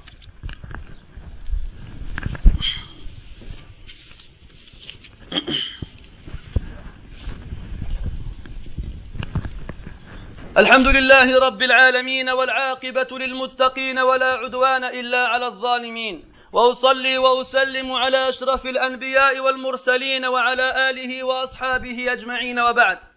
الحمد 10.58 10.88
لله 10.88 11.40
رب 11.40 11.62
العالمين 11.62 12.30
والعاقبة 12.30 13.08
للمتقين 13.12 14.00
ولا 14.00 14.32
عدوان 14.34 14.84
إلا 14.84 15.26
على 15.28 15.48
الظالمين. 15.48 16.32
وأصلي 16.52 17.18
وأسلم 17.18 17.92
على 17.92 18.30
أشرف 18.30 18.66
الأنبياء 18.66 19.40
والمرسلين 19.40 20.26
وعلى 20.26 20.90
آله 20.90 21.24
وأصحابه 21.24 22.14
أجمعين 22.14 22.60
وبعد. 22.60 23.15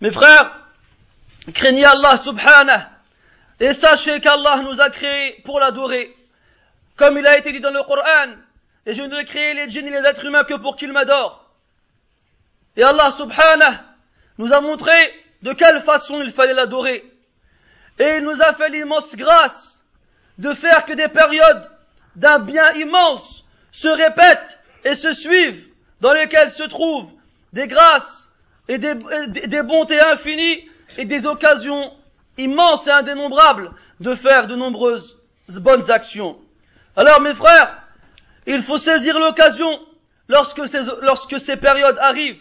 Mes 0.00 0.10
frères, 0.10 0.58
craignez 1.52 1.84
Allah 1.84 2.16
subhanahu 2.16 2.82
et 3.60 3.74
sachez 3.74 4.20
qu'Allah 4.20 4.62
nous 4.62 4.80
a 4.80 4.88
créés 4.88 5.42
pour 5.44 5.60
l'adorer. 5.60 6.16
Comme 6.96 7.18
il 7.18 7.26
a 7.26 7.36
été 7.36 7.52
dit 7.52 7.60
dans 7.60 7.70
le 7.70 7.82
Coran, 7.82 8.34
et 8.86 8.94
je 8.94 9.02
ne 9.02 9.22
créé 9.24 9.52
les 9.54 9.68
djinns 9.68 9.86
et 9.86 9.90
les 9.90 10.08
êtres 10.08 10.24
humains 10.24 10.44
que 10.44 10.54
pour 10.54 10.76
qu'ils 10.76 10.92
m'adorent. 10.92 11.44
Et 12.76 12.82
Allah 12.82 13.10
subhanahu 13.10 13.78
nous 14.38 14.52
a 14.52 14.60
montré 14.62 14.92
de 15.42 15.52
quelle 15.52 15.82
façon 15.82 16.22
il 16.22 16.32
fallait 16.32 16.54
l'adorer. 16.54 17.04
Et 17.98 18.16
il 18.16 18.24
nous 18.24 18.40
a 18.40 18.54
fait 18.54 18.70
l'immense 18.70 19.14
grâce 19.16 19.84
de 20.38 20.54
faire 20.54 20.86
que 20.86 20.94
des 20.94 21.08
périodes 21.08 21.70
d'un 22.16 22.38
bien 22.38 22.72
immense 22.72 23.44
se 23.70 23.88
répètent 23.88 24.58
et 24.84 24.94
se 24.94 25.12
suivent, 25.12 25.66
dans 26.00 26.12
lesquelles 26.12 26.50
se 26.50 26.62
trouvent 26.62 27.12
des 27.52 27.66
grâces 27.66 28.19
et 28.70 28.78
des, 28.78 29.62
bontés 29.62 30.00
infinies 30.00 30.68
et 30.96 31.04
des 31.04 31.26
occasions 31.26 31.92
immenses 32.38 32.86
et 32.86 32.92
indénombrables 32.92 33.72
de 33.98 34.14
faire 34.14 34.46
de 34.46 34.54
nombreuses 34.54 35.18
bonnes 35.48 35.90
actions. 35.90 36.38
Alors 36.94 37.20
mes 37.20 37.34
frères, 37.34 37.82
il 38.46 38.62
faut 38.62 38.78
saisir 38.78 39.18
l'occasion 39.18 39.68
lorsque 40.28 40.68
ces, 40.68 40.82
lorsque 41.02 41.40
ces 41.40 41.56
périodes 41.56 41.98
arrivent 41.98 42.40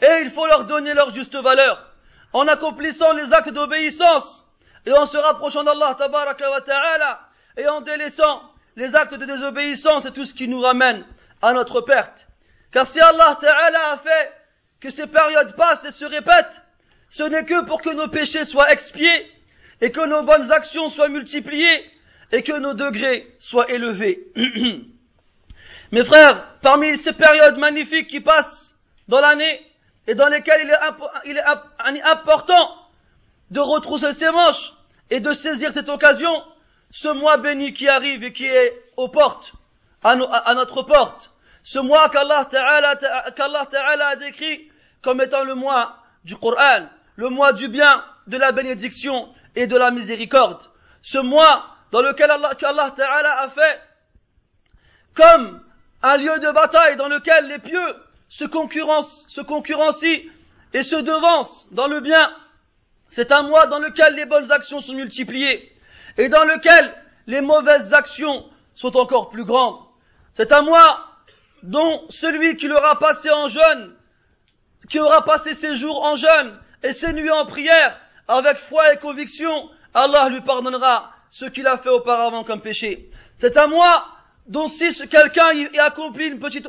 et 0.00 0.20
il 0.22 0.30
faut 0.30 0.46
leur 0.46 0.64
donner 0.64 0.94
leur 0.94 1.12
juste 1.12 1.34
valeur 1.34 1.90
en 2.32 2.46
accomplissant 2.46 3.12
les 3.12 3.32
actes 3.32 3.52
d'obéissance 3.52 4.46
et 4.86 4.92
en 4.92 5.06
se 5.06 5.16
rapprochant 5.16 5.64
d'Allah 5.64 5.96
ta'ala 5.98 7.20
et 7.56 7.66
en 7.66 7.80
délaissant 7.80 8.42
les 8.76 8.94
actes 8.94 9.14
de 9.14 9.24
désobéissance 9.24 10.04
et 10.04 10.12
tout 10.12 10.24
ce 10.24 10.34
qui 10.34 10.46
nous 10.46 10.60
ramène 10.60 11.04
à 11.42 11.52
notre 11.52 11.80
perte. 11.80 12.28
Car 12.70 12.86
si 12.86 13.00
Allah 13.00 13.36
ta'ala 13.40 13.92
a 13.92 13.96
fait 13.98 14.43
que 14.80 14.90
ces 14.90 15.06
périodes 15.06 15.56
passent 15.56 15.84
et 15.84 15.90
se 15.90 16.04
répètent, 16.04 16.62
ce 17.08 17.22
n'est 17.22 17.44
que 17.44 17.64
pour 17.64 17.80
que 17.80 17.90
nos 17.90 18.08
péchés 18.08 18.44
soient 18.44 18.72
expiés 18.72 19.30
et 19.80 19.90
que 19.90 20.06
nos 20.06 20.22
bonnes 20.22 20.50
actions 20.52 20.88
soient 20.88 21.08
multipliées 21.08 21.90
et 22.32 22.42
que 22.42 22.58
nos 22.58 22.74
degrés 22.74 23.34
soient 23.38 23.70
élevés. 23.70 24.26
Mes 25.92 26.04
frères, 26.04 26.44
parmi 26.60 26.96
ces 26.96 27.12
périodes 27.12 27.56
magnifiques 27.58 28.08
qui 28.08 28.20
passent 28.20 28.74
dans 29.08 29.20
l'année 29.20 29.64
et 30.06 30.14
dans 30.14 30.28
lesquelles 30.28 30.62
il 31.24 31.36
est, 31.36 32.02
important 32.02 32.76
de 33.50 33.60
retrousser 33.60 34.12
ses 34.12 34.30
manches 34.30 34.72
et 35.10 35.20
de 35.20 35.32
saisir 35.32 35.72
cette 35.72 35.88
occasion, 35.88 36.32
ce 36.90 37.08
mois 37.08 37.36
béni 37.36 37.72
qui 37.72 37.88
arrive 37.88 38.24
et 38.24 38.32
qui 38.32 38.46
est 38.46 38.82
aux 38.96 39.08
portes, 39.08 39.52
à, 40.02 40.16
notre 40.16 40.82
porte, 40.82 41.30
ce 41.64 41.78
mois 41.78 42.10
qu'Allah 42.10 42.44
Ta'ala, 42.44 42.94
Ta'ala 42.96 44.08
a 44.08 44.16
décrit 44.16 44.70
comme 45.02 45.20
étant 45.22 45.44
le 45.44 45.54
mois 45.54 45.96
du 46.22 46.36
Coran, 46.36 46.88
le 47.16 47.30
mois 47.30 47.52
du 47.52 47.68
bien, 47.68 48.04
de 48.26 48.36
la 48.36 48.52
bénédiction 48.52 49.34
et 49.56 49.66
de 49.66 49.76
la 49.76 49.90
miséricorde, 49.90 50.62
ce 51.02 51.18
mois 51.18 51.66
dans 51.90 52.02
lequel 52.02 52.30
Allah, 52.30 52.54
qu'Allah 52.54 52.92
Ta'ala 52.94 53.42
a 53.42 53.48
fait 53.48 53.80
comme 55.14 55.62
un 56.02 56.16
lieu 56.16 56.38
de 56.38 56.50
bataille 56.50 56.96
dans 56.96 57.08
lequel 57.08 57.48
les 57.48 57.58
pieux 57.58 57.96
se 58.28 58.44
concurrencent, 58.44 59.24
se 59.28 59.40
concurrencient 59.40 60.22
et 60.74 60.82
se 60.82 60.96
devancent 60.96 61.68
dans 61.70 61.86
le 61.86 62.00
bien. 62.00 62.34
C'est 63.08 63.32
un 63.32 63.42
mois 63.42 63.66
dans 63.66 63.78
lequel 63.78 64.14
les 64.14 64.26
bonnes 64.26 64.50
actions 64.52 64.80
sont 64.80 64.94
multipliées 64.94 65.72
et 66.18 66.28
dans 66.28 66.44
lequel 66.44 66.94
les 67.26 67.40
mauvaises 67.40 67.94
actions 67.94 68.44
sont 68.74 68.96
encore 68.96 69.30
plus 69.30 69.44
grandes. 69.44 69.78
C'est 70.32 70.52
un 70.52 70.62
mois 70.62 71.13
dont 71.64 72.04
celui 72.10 72.56
qui 72.56 72.68
l'aura 72.68 72.98
passé 72.98 73.30
en 73.30 73.48
jeûne, 73.48 73.94
qui 74.90 75.00
aura 75.00 75.24
passé 75.24 75.54
ses 75.54 75.74
jours 75.74 76.04
en 76.04 76.14
jeûne 76.14 76.58
et 76.82 76.92
ses 76.92 77.12
nuits 77.14 77.30
en 77.30 77.46
prière, 77.46 77.98
avec 78.28 78.58
foi 78.58 78.92
et 78.92 78.98
conviction, 78.98 79.70
Allah 79.94 80.28
lui 80.28 80.42
pardonnera 80.42 81.10
ce 81.30 81.46
qu'il 81.46 81.66
a 81.66 81.78
fait 81.78 81.88
auparavant 81.88 82.44
comme 82.44 82.60
péché. 82.60 83.08
C'est 83.36 83.56
un 83.56 83.66
mois 83.66 84.06
dont 84.46 84.66
si 84.66 84.92
quelqu'un 85.08 85.52
y 85.52 85.78
accomplit 85.78 86.26
une 86.26 86.38
petite, 86.38 86.68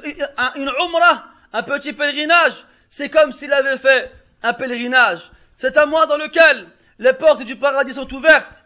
une 0.56 0.72
umrah, 0.80 1.26
un 1.52 1.64
petit 1.64 1.92
pèlerinage, 1.92 2.54
c'est 2.88 3.10
comme 3.10 3.34
s'il 3.34 3.52
avait 3.52 3.78
fait 3.78 4.12
un 4.44 4.54
pèlerinage. 4.54 5.30
C'est 5.58 5.78
un 5.78 5.88
mois 5.88 6.06
dans 6.06 6.18
lequel 6.18 6.68
les 7.00 7.14
portes 7.14 7.44
du 7.44 7.58
paradis 7.58 7.96
sont 7.96 8.12
ouvertes, 8.14 8.64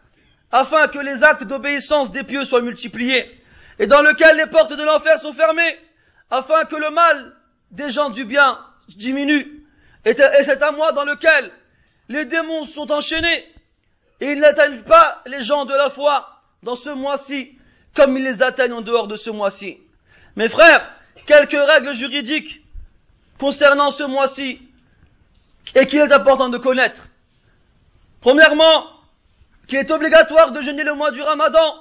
afin 0.52 0.88
que 0.90 1.00
les 1.00 1.24
actes 1.24 1.44
d'obéissance 1.44 2.12
des 2.12 2.24
pieux 2.24 2.46
soient 2.46 2.62
multipliés, 2.62 3.42
et 3.80 3.88
dans 3.88 4.04
lequel 4.04 4.38
les 4.38 4.46
portes 4.46 4.74
de 4.74 4.84
l'enfer 4.84 5.20
sont 5.20 5.34
fermées, 5.34 5.80
afin 6.32 6.66
que 6.66 6.76
le 6.76 6.92
mal 6.92 7.36
des 7.72 7.90
gens 7.90 8.10
du 8.10 8.26
bien 8.26 8.60
diminue. 8.90 9.66
Et 10.06 10.14
c'est 10.16 10.64
un 10.64 10.72
mois 10.72 10.92
dans 10.92 11.06
lequel 11.06 11.52
les 12.08 12.26
démons 12.26 12.66
sont 12.66 12.92
enchaînés, 12.92 13.46
et 14.22 14.32
ils 14.32 14.40
n'atteignent 14.40 14.84
pas 14.84 15.22
les 15.26 15.42
gens 15.42 15.66
de 15.66 15.74
la 15.74 15.90
foi 15.90 16.42
dans 16.64 16.76
ce 16.76 16.90
mois-ci, 16.90 17.58
comme 17.96 18.18
ils 18.18 18.24
les 18.24 18.42
atteignent 18.44 18.74
en 18.74 18.82
dehors 18.82 19.08
de 19.08 19.16
ce 19.16 19.30
mois-ci. 19.30 19.78
Mes 20.36 20.50
frères, 20.50 20.90
quelques 21.26 21.52
règles 21.52 21.94
juridiques 21.94 22.62
concernant 23.40 23.92
ce 23.92 24.04
mois-ci, 24.04 24.62
et 25.76 25.86
qu'il 25.86 26.00
est 26.00 26.12
important 26.12 26.50
de 26.50 26.58
connaître. 26.58 27.08
Premièrement, 28.22 28.88
qu'il 29.68 29.78
est 29.78 29.92
obligatoire 29.92 30.52
de 30.52 30.62
jeûner 30.62 30.84
le 30.84 30.96
mois 30.96 31.12
du 31.12 31.22
ramadan 31.22 31.76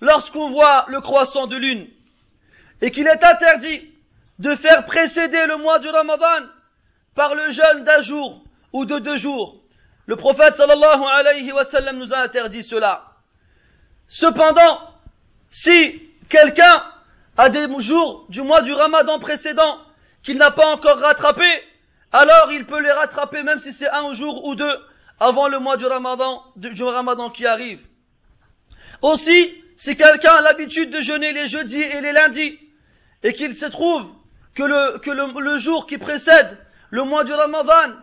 lorsqu'on 0.00 0.48
voit 0.48 0.86
le 0.88 1.00
croissant 1.00 1.46
de 1.46 1.56
lune 1.56 1.86
et 2.80 2.90
qu'il 2.90 3.06
est 3.06 3.24
interdit 3.24 3.90
de 4.38 4.54
faire 4.54 4.86
précéder 4.86 5.46
le 5.46 5.56
mois 5.56 5.78
du 5.78 5.88
ramadan 5.88 6.46
par 7.14 7.34
le 7.34 7.50
jeûne 7.50 7.84
d'un 7.84 8.00
jour 8.00 8.42
ou 8.72 8.84
de 8.84 8.98
deux 8.98 9.16
jours. 9.16 9.60
Le 10.06 10.16
prophète 10.16 10.56
sallallahu 10.56 11.02
alayhi 11.04 11.52
wa 11.52 11.64
sallam 11.64 11.98
nous 11.98 12.12
a 12.12 12.18
interdit 12.18 12.62
cela. 12.62 13.12
Cependant, 14.08 14.80
si 15.50 16.02
quelqu'un 16.28 16.82
a 17.36 17.48
des 17.48 17.66
jours 17.78 18.26
du 18.28 18.42
mois 18.42 18.62
du 18.62 18.72
ramadan 18.72 19.18
précédent 19.18 19.78
qu'il 20.22 20.36
n'a 20.38 20.50
pas 20.50 20.66
encore 20.74 20.98
rattrapé, 20.98 21.48
alors 22.12 22.50
il 22.50 22.66
peut 22.66 22.80
les 22.80 22.90
rattraper 22.90 23.42
même 23.42 23.58
si 23.58 23.72
c'est 23.72 23.88
un 23.88 24.12
jour 24.12 24.44
ou 24.44 24.54
deux 24.54 24.78
avant 25.20 25.48
le 25.48 25.58
mois 25.58 25.76
du 25.76 25.86
ramadan, 25.86 26.42
du 26.56 26.82
ramadan 26.82 27.30
qui 27.30 27.46
arrive. 27.46 27.80
Aussi, 29.02 29.54
si 29.76 29.96
quelqu'un 29.96 30.34
a 30.34 30.40
l'habitude 30.40 30.90
de 30.90 31.00
jeûner 31.00 31.32
les 31.32 31.46
jeudis 31.46 31.80
et 31.80 32.00
les 32.00 32.12
lundis, 32.12 32.58
et 33.22 33.32
qu'il 33.34 33.54
se 33.54 33.66
trouve 33.66 34.06
que 34.54 34.62
le, 34.62 35.58
jour 35.58 35.86
qui 35.86 35.98
précède 35.98 36.58
le 36.90 37.04
mois 37.04 37.24
du 37.24 37.32
ramadan 37.32 37.94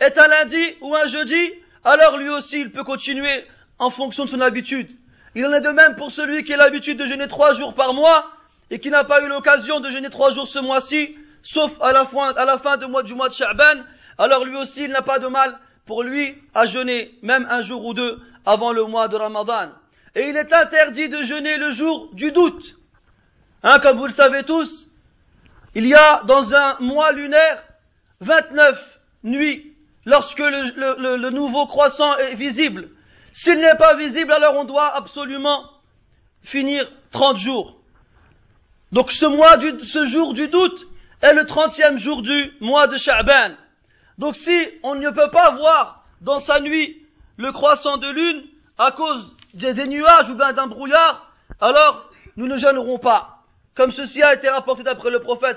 est 0.00 0.16
un 0.18 0.28
lundi 0.28 0.74
ou 0.80 0.94
un 0.94 1.06
jeudi, 1.06 1.52
alors 1.84 2.16
lui 2.16 2.28
aussi 2.28 2.60
il 2.60 2.70
peut 2.70 2.84
continuer 2.84 3.44
en 3.78 3.90
fonction 3.90 4.24
de 4.24 4.28
son 4.28 4.40
habitude. 4.40 4.90
Il 5.34 5.46
en 5.46 5.52
est 5.52 5.60
de 5.60 5.68
même 5.68 5.96
pour 5.96 6.10
celui 6.10 6.42
qui 6.42 6.54
a 6.54 6.56
l'habitude 6.56 6.98
de 6.98 7.06
jeûner 7.06 7.28
trois 7.28 7.52
jours 7.52 7.74
par 7.74 7.94
mois 7.94 8.26
et 8.70 8.78
qui 8.78 8.90
n'a 8.90 9.04
pas 9.04 9.22
eu 9.22 9.28
l'occasion 9.28 9.80
de 9.80 9.90
jeûner 9.90 10.10
trois 10.10 10.30
jours 10.30 10.48
ce 10.48 10.58
mois-ci, 10.58 11.16
sauf 11.42 11.72
à 11.80 11.92
la 11.92 12.06
fin, 12.06 12.32
à 12.32 12.44
la 12.44 12.58
fin 12.58 12.76
du 12.76 12.86
mois, 12.86 13.02
du 13.02 13.14
mois 13.14 13.28
de 13.28 13.34
Sha'ban, 13.34 13.82
alors 14.18 14.44
lui 14.44 14.56
aussi 14.56 14.84
il 14.84 14.90
n'a 14.90 15.02
pas 15.02 15.18
de 15.18 15.26
mal 15.26 15.58
pour 15.86 16.02
lui 16.02 16.34
à 16.54 16.66
jeûner 16.66 17.14
même 17.22 17.46
un 17.50 17.62
jour 17.62 17.84
ou 17.84 17.94
deux 17.94 18.20
avant 18.46 18.72
le 18.72 18.84
mois 18.84 19.08
de 19.08 19.16
Ramadan. 19.16 19.70
Et 20.14 20.28
il 20.28 20.36
est 20.36 20.52
interdit 20.52 21.08
de 21.08 21.22
jeûner 21.22 21.56
le 21.56 21.70
jour 21.70 22.10
du 22.14 22.32
doute. 22.32 22.79
Hein, 23.62 23.78
comme 23.80 23.98
vous 23.98 24.06
le 24.06 24.12
savez 24.12 24.44
tous, 24.44 24.88
il 25.74 25.86
y 25.86 25.94
a 25.94 26.22
dans 26.24 26.54
un 26.54 26.76
mois 26.80 27.12
lunaire 27.12 27.62
29 28.20 29.00
nuits 29.24 29.74
lorsque 30.04 30.38
le, 30.38 31.30
nouveau 31.30 31.66
croissant 31.66 32.16
est 32.16 32.34
visible. 32.34 32.88
S'il 33.32 33.60
n'est 33.60 33.76
pas 33.76 33.94
visible, 33.94 34.32
alors 34.32 34.56
on 34.56 34.64
doit 34.64 34.94
absolument 34.94 35.64
finir 36.42 36.90
30 37.12 37.36
jours. 37.36 37.76
Donc 38.92 39.12
ce 39.12 40.04
jour 40.06 40.34
du 40.34 40.48
doute, 40.48 40.86
est 41.22 41.34
le 41.34 41.44
trentième 41.44 41.98
jour 41.98 42.22
du 42.22 42.52
mois 42.60 42.86
de 42.86 42.96
Sha'ban. 42.96 43.54
Donc 44.18 44.34
si 44.34 44.56
on 44.82 44.94
ne 44.94 45.10
peut 45.10 45.30
pas 45.30 45.50
voir 45.50 46.04
dans 46.20 46.38
sa 46.38 46.60
nuit 46.60 47.06
le 47.36 47.52
croissant 47.52 47.96
de 47.96 48.08
lune 48.08 48.42
à 48.78 48.90
cause 48.92 49.34
des, 49.54 49.86
nuages 49.86 50.30
ou 50.30 50.34
bien 50.34 50.52
d'un 50.52 50.66
brouillard, 50.66 51.30
alors 51.60 52.10
nous 52.36 52.46
ne 52.46 52.56
jeûnerons 52.56 52.98
pas. 52.98 53.39
Comme 53.80 53.92
ceci 53.92 54.22
a 54.22 54.34
été 54.34 54.46
rapporté 54.46 54.82
d'après 54.82 55.08
le 55.08 55.20
prophète. 55.20 55.56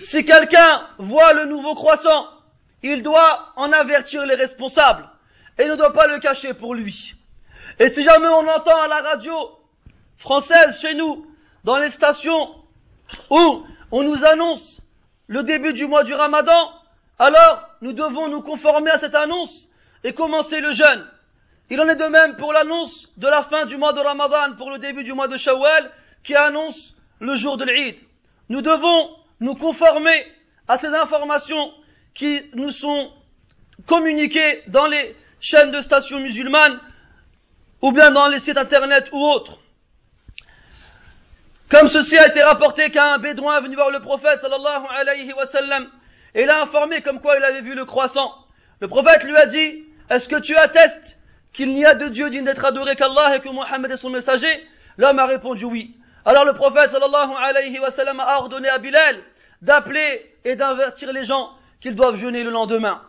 Si 0.00 0.24
quelqu'un 0.24 0.88
voit 0.96 1.34
le 1.34 1.44
nouveau 1.44 1.74
croissant, 1.74 2.26
il 2.82 3.02
doit 3.02 3.52
en 3.56 3.70
avertir 3.70 4.24
les 4.24 4.34
responsables 4.34 5.06
et 5.58 5.66
ne 5.66 5.76
doit 5.76 5.92
pas 5.92 6.06
le 6.06 6.18
cacher 6.18 6.54
pour 6.54 6.74
lui. 6.74 7.12
Et 7.78 7.90
si 7.90 8.02
jamais 8.02 8.28
on 8.28 8.48
entend 8.48 8.80
à 8.80 8.88
la 8.88 9.02
radio 9.02 9.34
française 10.16 10.80
chez 10.80 10.94
nous, 10.94 11.26
dans 11.64 11.76
les 11.76 11.90
stations 11.90 12.48
où 13.28 13.66
on 13.90 14.02
nous 14.02 14.24
annonce 14.24 14.80
le 15.26 15.42
début 15.42 15.74
du 15.74 15.86
mois 15.86 16.02
du 16.02 16.14
ramadan, 16.14 16.72
alors 17.18 17.68
nous 17.82 17.92
devons 17.92 18.28
nous 18.28 18.40
conformer 18.40 18.90
à 18.90 18.96
cette 18.96 19.14
annonce 19.14 19.68
et 20.02 20.14
commencer 20.14 20.60
le 20.60 20.72
jeûne. 20.72 21.06
Il 21.70 21.80
en 21.80 21.88
est 21.88 21.96
de 21.96 22.04
même 22.04 22.36
pour 22.36 22.52
l'annonce 22.52 23.08
de 23.16 23.28
la 23.28 23.44
fin 23.44 23.64
du 23.64 23.76
mois 23.76 23.92
de 23.92 24.00
ramadan 24.00 24.56
pour 24.58 24.70
le 24.70 24.80
début 24.80 25.04
du 25.04 25.12
mois 25.12 25.28
de 25.28 25.36
shawwal 25.36 25.90
qui 26.24 26.34
annonce 26.34 26.94
le 27.20 27.36
jour 27.36 27.56
de 27.56 27.64
l'Eid. 27.64 27.96
Nous 28.48 28.60
devons 28.60 29.10
nous 29.38 29.54
conformer 29.54 30.26
à 30.66 30.76
ces 30.76 30.88
informations 30.88 31.72
qui 32.12 32.42
nous 32.54 32.70
sont 32.70 33.12
communiquées 33.86 34.64
dans 34.66 34.88
les 34.88 35.16
chaînes 35.38 35.70
de 35.70 35.80
stations 35.80 36.18
musulmanes 36.18 36.80
ou 37.82 37.92
bien 37.92 38.10
dans 38.10 38.26
les 38.26 38.40
sites 38.40 38.58
internet 38.58 39.08
ou 39.12 39.18
autres. 39.24 39.58
Comme 41.70 41.86
ceci 41.86 42.18
a 42.18 42.26
été 42.26 42.42
rapporté 42.42 42.90
qu'un 42.90 43.18
bédouin 43.18 43.58
est 43.58 43.62
venu 43.62 43.76
voir 43.76 43.90
le 43.90 44.00
prophète 44.00 44.40
sallallahu 44.40 44.86
alayhi 44.90 45.32
wa 45.32 45.46
sallam 45.46 45.88
et 46.34 46.44
l'a 46.44 46.62
informé 46.62 47.00
comme 47.00 47.20
quoi 47.20 47.36
il 47.38 47.44
avait 47.44 47.60
vu 47.60 47.76
le 47.76 47.84
croissant. 47.84 48.34
Le 48.80 48.88
prophète 48.88 49.22
lui 49.22 49.36
a 49.36 49.46
dit, 49.46 49.84
est-ce 50.10 50.28
que 50.28 50.40
tu 50.40 50.56
attestes 50.56 51.16
qu'il 51.52 51.74
n'y 51.74 51.84
a 51.84 51.94
de 51.94 52.08
Dieu 52.08 52.30
digne 52.30 52.44
d'être 52.44 52.64
adoré 52.64 52.96
qu'Allah 52.96 53.36
et 53.36 53.40
que 53.40 53.48
Mohammed 53.48 53.90
est 53.90 53.96
son 53.96 54.10
messager? 54.10 54.66
L'homme 54.96 55.18
a 55.18 55.26
répondu 55.26 55.64
oui. 55.64 55.96
Alors 56.24 56.44
le 56.44 56.52
prophète 56.52 56.90
sallallahu 56.90 57.30
alayhi 57.38 57.78
wa 57.78 57.88
a 57.88 58.38
ordonné 58.38 58.68
à 58.68 58.78
Bilal 58.78 59.20
d'appeler 59.62 60.34
et 60.44 60.56
d'invertir 60.56 61.12
les 61.12 61.24
gens 61.24 61.50
qu'ils 61.80 61.94
doivent 61.94 62.16
jeûner 62.16 62.44
le 62.44 62.50
lendemain. 62.50 63.02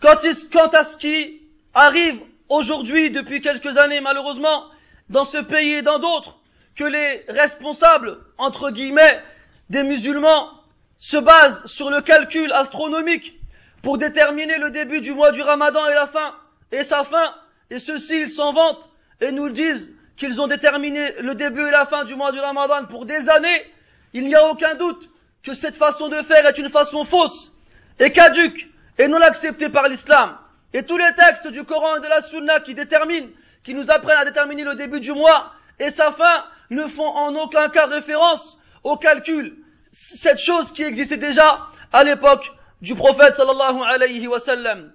Quant, 0.00 0.68
à 0.72 0.84
ce 0.84 0.96
qui 0.96 1.40
arrive 1.74 2.20
aujourd'hui, 2.48 3.10
depuis 3.10 3.40
quelques 3.40 3.78
années 3.78 4.00
malheureusement, 4.00 4.66
dans 5.08 5.24
ce 5.24 5.38
pays 5.38 5.74
et 5.74 5.82
dans 5.82 5.98
d'autres, 5.98 6.36
que 6.76 6.84
les 6.84 7.24
responsables, 7.28 8.18
entre 8.36 8.70
guillemets, 8.70 9.22
des 9.70 9.82
musulmans 9.82 10.50
se 10.98 11.16
basent 11.16 11.64
sur 11.64 11.90
le 11.90 12.02
calcul 12.02 12.52
astronomique 12.52 13.38
pour 13.82 13.98
déterminer 13.98 14.58
le 14.58 14.70
début 14.70 15.00
du 15.00 15.12
mois 15.12 15.32
du 15.32 15.42
ramadan 15.42 15.86
et 15.88 15.94
la 15.94 16.06
fin, 16.06 16.34
et 16.72 16.82
sa 16.82 17.04
fin, 17.04 17.34
et 17.70 17.78
ceux-ci, 17.78 18.22
ils 18.22 18.30
s'en 18.30 18.52
vantent 18.52 18.88
et 19.20 19.32
nous 19.32 19.48
disent 19.48 19.92
qu'ils 20.16 20.40
ont 20.40 20.46
déterminé 20.46 21.12
le 21.20 21.34
début 21.34 21.66
et 21.66 21.70
la 21.70 21.86
fin 21.86 22.04
du 22.04 22.14
mois 22.14 22.32
du 22.32 22.40
ramadan 22.40 22.86
pour 22.86 23.06
des 23.06 23.28
années, 23.28 23.64
il 24.12 24.24
n'y 24.24 24.34
a 24.34 24.46
aucun 24.48 24.74
doute 24.74 25.08
que 25.42 25.54
cette 25.54 25.76
façon 25.76 26.08
de 26.08 26.22
faire 26.22 26.46
est 26.46 26.58
une 26.58 26.70
façon 26.70 27.04
fausse 27.04 27.52
et 27.98 28.12
caduque 28.12 28.68
et 28.98 29.08
non 29.08 29.20
acceptée 29.20 29.68
par 29.68 29.88
l'islam. 29.88 30.38
Et 30.72 30.84
tous 30.84 30.96
les 30.96 31.12
textes 31.14 31.48
du 31.48 31.64
Coran 31.64 31.96
et 31.96 32.00
de 32.00 32.06
la 32.06 32.20
Sunna 32.20 32.60
qui 32.60 32.74
déterminent, 32.74 33.28
qui 33.62 33.74
nous 33.74 33.90
apprennent 33.90 34.18
à 34.18 34.24
déterminer 34.24 34.64
le 34.64 34.74
début 34.74 35.00
du 35.00 35.12
mois 35.12 35.52
et 35.78 35.90
sa 35.90 36.12
fin, 36.12 36.44
ne 36.70 36.86
font 36.86 37.06
en 37.06 37.34
aucun 37.36 37.68
cas 37.68 37.86
référence 37.86 38.58
au 38.82 38.96
calcul. 38.96 39.56
Cette 39.92 40.38
chose 40.38 40.72
qui 40.72 40.82
existait 40.82 41.16
déjà 41.16 41.66
à 41.92 42.04
l'époque 42.04 42.50
du 42.82 42.94
prophète 42.94 43.34
sallallahu 43.34 43.82
alayhi 43.86 44.26
wa 44.26 44.38
sallam. 44.38 44.92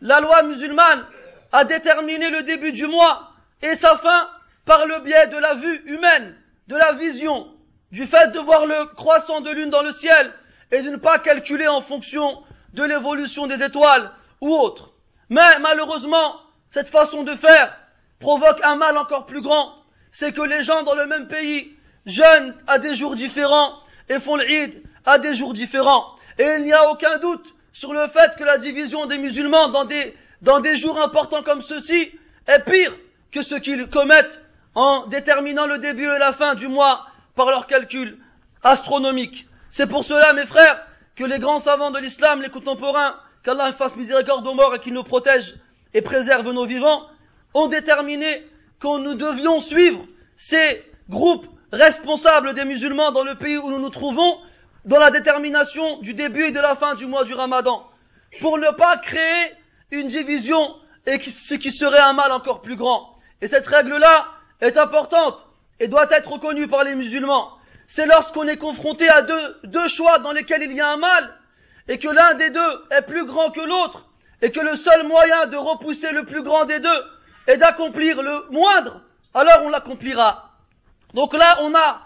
La 0.00 0.20
loi 0.20 0.42
musulmane 0.42 1.06
a 1.54 1.64
déterminé 1.64 2.30
le 2.30 2.42
début 2.42 2.72
du 2.72 2.88
mois 2.88 3.30
et 3.62 3.76
sa 3.76 3.96
fin 3.96 4.28
par 4.64 4.86
le 4.86 4.98
biais 5.02 5.28
de 5.28 5.38
la 5.38 5.54
vue 5.54 5.82
humaine, 5.86 6.34
de 6.66 6.74
la 6.74 6.94
vision, 6.94 7.46
du 7.92 8.06
fait 8.06 8.32
de 8.32 8.40
voir 8.40 8.66
le 8.66 8.86
croissant 8.96 9.40
de 9.40 9.50
lune 9.50 9.70
dans 9.70 9.84
le 9.84 9.92
ciel 9.92 10.32
et 10.72 10.82
de 10.82 10.90
ne 10.90 10.96
pas 10.96 11.20
calculer 11.20 11.68
en 11.68 11.80
fonction 11.80 12.42
de 12.72 12.82
l'évolution 12.82 13.46
des 13.46 13.62
étoiles 13.62 14.10
ou 14.40 14.52
autre. 14.52 14.94
Mais 15.28 15.60
malheureusement, 15.60 16.40
cette 16.70 16.88
façon 16.88 17.22
de 17.22 17.36
faire 17.36 17.78
provoque 18.18 18.58
un 18.64 18.74
mal 18.74 18.98
encore 18.98 19.26
plus 19.26 19.40
grand, 19.40 19.76
c'est 20.10 20.32
que 20.32 20.42
les 20.42 20.64
gens 20.64 20.82
dans 20.82 20.96
le 20.96 21.06
même 21.06 21.28
pays 21.28 21.72
jeûnent 22.04 22.56
à 22.66 22.80
des 22.80 22.96
jours 22.96 23.14
différents 23.14 23.78
et 24.08 24.18
font 24.18 24.34
l'Eid 24.34 24.82
à 25.06 25.20
des 25.20 25.34
jours 25.34 25.52
différents. 25.52 26.16
Et 26.36 26.56
il 26.58 26.64
n'y 26.64 26.72
a 26.72 26.90
aucun 26.90 27.18
doute 27.18 27.54
sur 27.72 27.92
le 27.92 28.08
fait 28.08 28.34
que 28.36 28.42
la 28.42 28.58
division 28.58 29.06
des 29.06 29.18
musulmans 29.18 29.68
dans 29.68 29.84
des, 29.84 30.16
dans 30.44 30.60
des 30.60 30.76
jours 30.76 31.00
importants 31.00 31.42
comme 31.42 31.62
ceux-ci 31.62 32.10
est 32.46 32.64
pire 32.70 32.92
que 33.32 33.42
ce 33.42 33.54
qu'ils 33.54 33.88
commettent 33.88 34.40
en 34.74 35.06
déterminant 35.06 35.66
le 35.66 35.78
début 35.78 36.04
et 36.04 36.18
la 36.18 36.32
fin 36.32 36.54
du 36.54 36.68
mois 36.68 37.06
par 37.34 37.48
leurs 37.48 37.66
calculs 37.66 38.18
astronomiques. 38.62 39.46
C'est 39.70 39.86
pour 39.86 40.04
cela, 40.04 40.34
mes 40.34 40.46
frères, 40.46 40.86
que 41.16 41.24
les 41.24 41.38
grands 41.38 41.60
savants 41.60 41.90
de 41.90 41.98
l'islam, 41.98 42.42
les 42.42 42.50
contemporains, 42.50 43.16
qu'Allah 43.42 43.72
fasse 43.72 43.96
miséricorde 43.96 44.46
aux 44.46 44.54
morts 44.54 44.74
et 44.74 44.80
qu'il 44.80 44.92
nous 44.92 45.02
protège 45.02 45.54
et 45.94 46.02
préserve 46.02 46.50
nos 46.50 46.66
vivants, 46.66 47.06
ont 47.54 47.68
déterminé 47.68 48.46
que 48.80 48.98
nous 48.98 49.14
devions 49.14 49.60
suivre 49.60 50.04
ces 50.36 50.82
groupes 51.08 51.46
responsables 51.72 52.52
des 52.52 52.64
musulmans 52.66 53.12
dans 53.12 53.24
le 53.24 53.36
pays 53.36 53.56
où 53.56 53.70
nous 53.70 53.80
nous 53.80 53.90
trouvons 53.90 54.38
dans 54.84 54.98
la 54.98 55.10
détermination 55.10 56.00
du 56.00 56.12
début 56.12 56.44
et 56.44 56.50
de 56.50 56.60
la 56.60 56.76
fin 56.76 56.94
du 56.94 57.06
mois 57.06 57.24
du 57.24 57.32
ramadan, 57.32 57.88
pour 58.40 58.58
ne 58.58 58.70
pas 58.76 58.98
créer 58.98 59.52
une 59.90 60.08
division 60.08 60.76
et 61.06 61.18
ce 61.30 61.54
qui 61.54 61.72
serait 61.72 61.98
un 61.98 62.12
mal 62.12 62.32
encore 62.32 62.62
plus 62.62 62.76
grand. 62.76 63.18
Et 63.40 63.46
cette 63.46 63.66
règle-là 63.66 64.28
est 64.60 64.76
importante 64.76 65.46
et 65.80 65.88
doit 65.88 66.10
être 66.10 66.32
reconnue 66.32 66.68
par 66.68 66.84
les 66.84 66.94
musulmans. 66.94 67.52
C'est 67.86 68.06
lorsqu'on 68.06 68.46
est 68.46 68.56
confronté 68.56 69.08
à 69.08 69.22
deux, 69.22 69.56
deux 69.64 69.88
choix 69.88 70.18
dans 70.18 70.32
lesquels 70.32 70.62
il 70.62 70.72
y 70.72 70.80
a 70.80 70.92
un 70.92 70.96
mal 70.96 71.34
et 71.88 71.98
que 71.98 72.08
l'un 72.08 72.34
des 72.34 72.50
deux 72.50 72.84
est 72.90 73.02
plus 73.02 73.26
grand 73.26 73.50
que 73.50 73.60
l'autre 73.60 74.06
et 74.40 74.50
que 74.50 74.60
le 74.60 74.74
seul 74.76 75.06
moyen 75.06 75.46
de 75.46 75.56
repousser 75.56 76.10
le 76.10 76.24
plus 76.24 76.42
grand 76.42 76.64
des 76.64 76.80
deux 76.80 77.04
est 77.46 77.58
d'accomplir 77.58 78.22
le 78.22 78.46
moindre, 78.50 79.02
alors 79.34 79.62
on 79.64 79.68
l'accomplira. 79.68 80.50
Donc 81.12 81.34
là, 81.34 81.58
on 81.60 81.74
a 81.74 82.00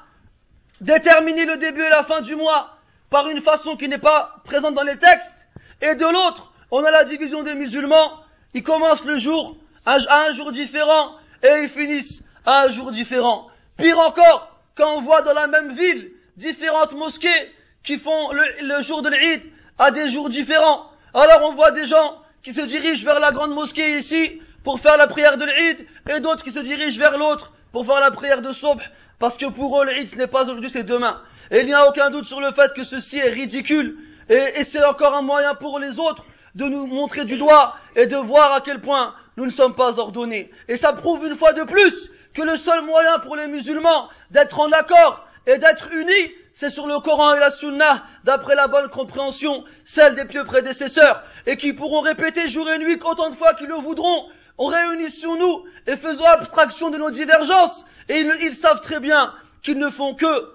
déterminer 0.80 1.44
le 1.44 1.56
début 1.56 1.82
et 1.82 1.88
la 1.88 2.02
fin 2.02 2.20
du 2.20 2.36
mois 2.36 2.76
par 3.10 3.28
une 3.28 3.40
façon 3.40 3.76
qui 3.76 3.88
n'est 3.88 3.98
pas 3.98 4.36
présente 4.44 4.74
dans 4.74 4.82
les 4.82 4.98
textes, 4.98 5.46
et 5.80 5.94
de 5.94 6.04
l'autre, 6.04 6.47
on 6.70 6.84
a 6.84 6.90
la 6.90 7.04
division 7.04 7.42
des 7.42 7.54
musulmans, 7.54 8.20
ils 8.54 8.62
commencent 8.62 9.04
le 9.04 9.16
jour 9.16 9.56
à 9.84 9.96
un 10.26 10.32
jour 10.32 10.52
différent 10.52 11.14
et 11.42 11.62
ils 11.62 11.68
finissent 11.68 12.22
à 12.44 12.64
un 12.64 12.68
jour 12.68 12.92
différent. 12.92 13.48
Pire 13.76 13.98
encore, 13.98 14.60
quand 14.74 14.96
on 14.96 15.00
voit 15.02 15.22
dans 15.22 15.34
la 15.34 15.46
même 15.46 15.72
ville 15.72 16.10
différentes 16.36 16.92
mosquées 16.92 17.52
qui 17.84 17.98
font 17.98 18.32
le, 18.32 18.80
jour 18.82 19.02
de 19.02 19.08
l'Eid 19.08 19.42
à 19.78 19.90
des 19.90 20.08
jours 20.08 20.28
différents, 20.28 20.90
alors 21.14 21.48
on 21.50 21.54
voit 21.54 21.70
des 21.70 21.86
gens 21.86 22.18
qui 22.42 22.52
se 22.52 22.60
dirigent 22.60 23.04
vers 23.04 23.20
la 23.20 23.32
grande 23.32 23.54
mosquée 23.54 23.98
ici 23.98 24.40
pour 24.64 24.80
faire 24.80 24.96
la 24.96 25.06
prière 25.06 25.36
de 25.36 25.44
l'Eid 25.44 25.86
et 26.10 26.20
d'autres 26.20 26.44
qui 26.44 26.52
se 26.52 26.58
dirigent 26.58 26.98
vers 26.98 27.16
l'autre 27.16 27.52
pour 27.72 27.86
faire 27.86 28.00
la 28.00 28.10
prière 28.10 28.42
de 28.42 28.50
Sobh 28.52 28.80
parce 29.18 29.36
que 29.36 29.46
pour 29.46 29.80
eux, 29.80 29.86
l'Eid, 29.86 30.08
ce 30.08 30.16
n'est 30.16 30.26
pas 30.26 30.44
aujourd'hui, 30.44 30.70
c'est 30.70 30.84
demain. 30.84 31.20
Et 31.50 31.60
il 31.60 31.66
n'y 31.66 31.74
a 31.74 31.88
aucun 31.88 32.10
doute 32.10 32.26
sur 32.26 32.40
le 32.40 32.52
fait 32.52 32.72
que 32.74 32.84
ceci 32.84 33.18
est 33.18 33.30
ridicule. 33.30 33.96
Et, 34.28 34.62
c'est 34.64 34.84
encore 34.84 35.14
un 35.14 35.22
moyen 35.22 35.54
pour 35.54 35.78
les 35.78 35.98
autres 35.98 36.24
de 36.58 36.64
nous 36.68 36.86
montrer 36.86 37.24
du 37.24 37.38
doigt 37.38 37.76
et 37.94 38.06
de 38.06 38.16
voir 38.16 38.52
à 38.52 38.60
quel 38.60 38.80
point 38.80 39.14
nous 39.36 39.44
ne 39.44 39.50
sommes 39.50 39.76
pas 39.76 40.00
ordonnés. 40.00 40.50
Et 40.66 40.76
ça 40.76 40.92
prouve 40.92 41.24
une 41.24 41.36
fois 41.36 41.52
de 41.52 41.62
plus 41.62 42.10
que 42.34 42.42
le 42.42 42.56
seul 42.56 42.82
moyen 42.82 43.20
pour 43.20 43.36
les 43.36 43.46
musulmans 43.46 44.08
d'être 44.32 44.58
en 44.58 44.70
accord 44.72 45.24
et 45.46 45.58
d'être 45.58 45.92
unis, 45.92 46.32
c'est 46.52 46.70
sur 46.70 46.88
le 46.88 46.98
Coran 46.98 47.34
et 47.34 47.38
la 47.38 47.52
Sunna, 47.52 48.04
d'après 48.24 48.56
la 48.56 48.66
bonne 48.66 48.90
compréhension, 48.90 49.64
celle 49.84 50.16
des 50.16 50.24
pieux 50.24 50.44
prédécesseurs, 50.44 51.22
et 51.46 51.56
qui 51.56 51.72
pourront 51.72 52.00
répéter 52.00 52.48
jour 52.48 52.68
et 52.68 52.78
nuit 52.78 53.00
autant 53.04 53.30
de 53.30 53.36
fois 53.36 53.54
qu'ils 53.54 53.68
le 53.68 53.76
voudront, 53.76 54.28
en 54.58 54.66
réunissons 54.66 55.36
nous 55.36 55.64
et 55.86 55.96
faisons 55.96 56.26
abstraction 56.26 56.90
de 56.90 56.98
nos 56.98 57.10
divergences, 57.10 57.86
et 58.08 58.20
ils, 58.20 58.54
savent 58.54 58.80
très 58.80 58.98
bien 58.98 59.32
qu'ils 59.62 59.78
ne 59.78 59.90
font 59.90 60.16
que 60.16 60.54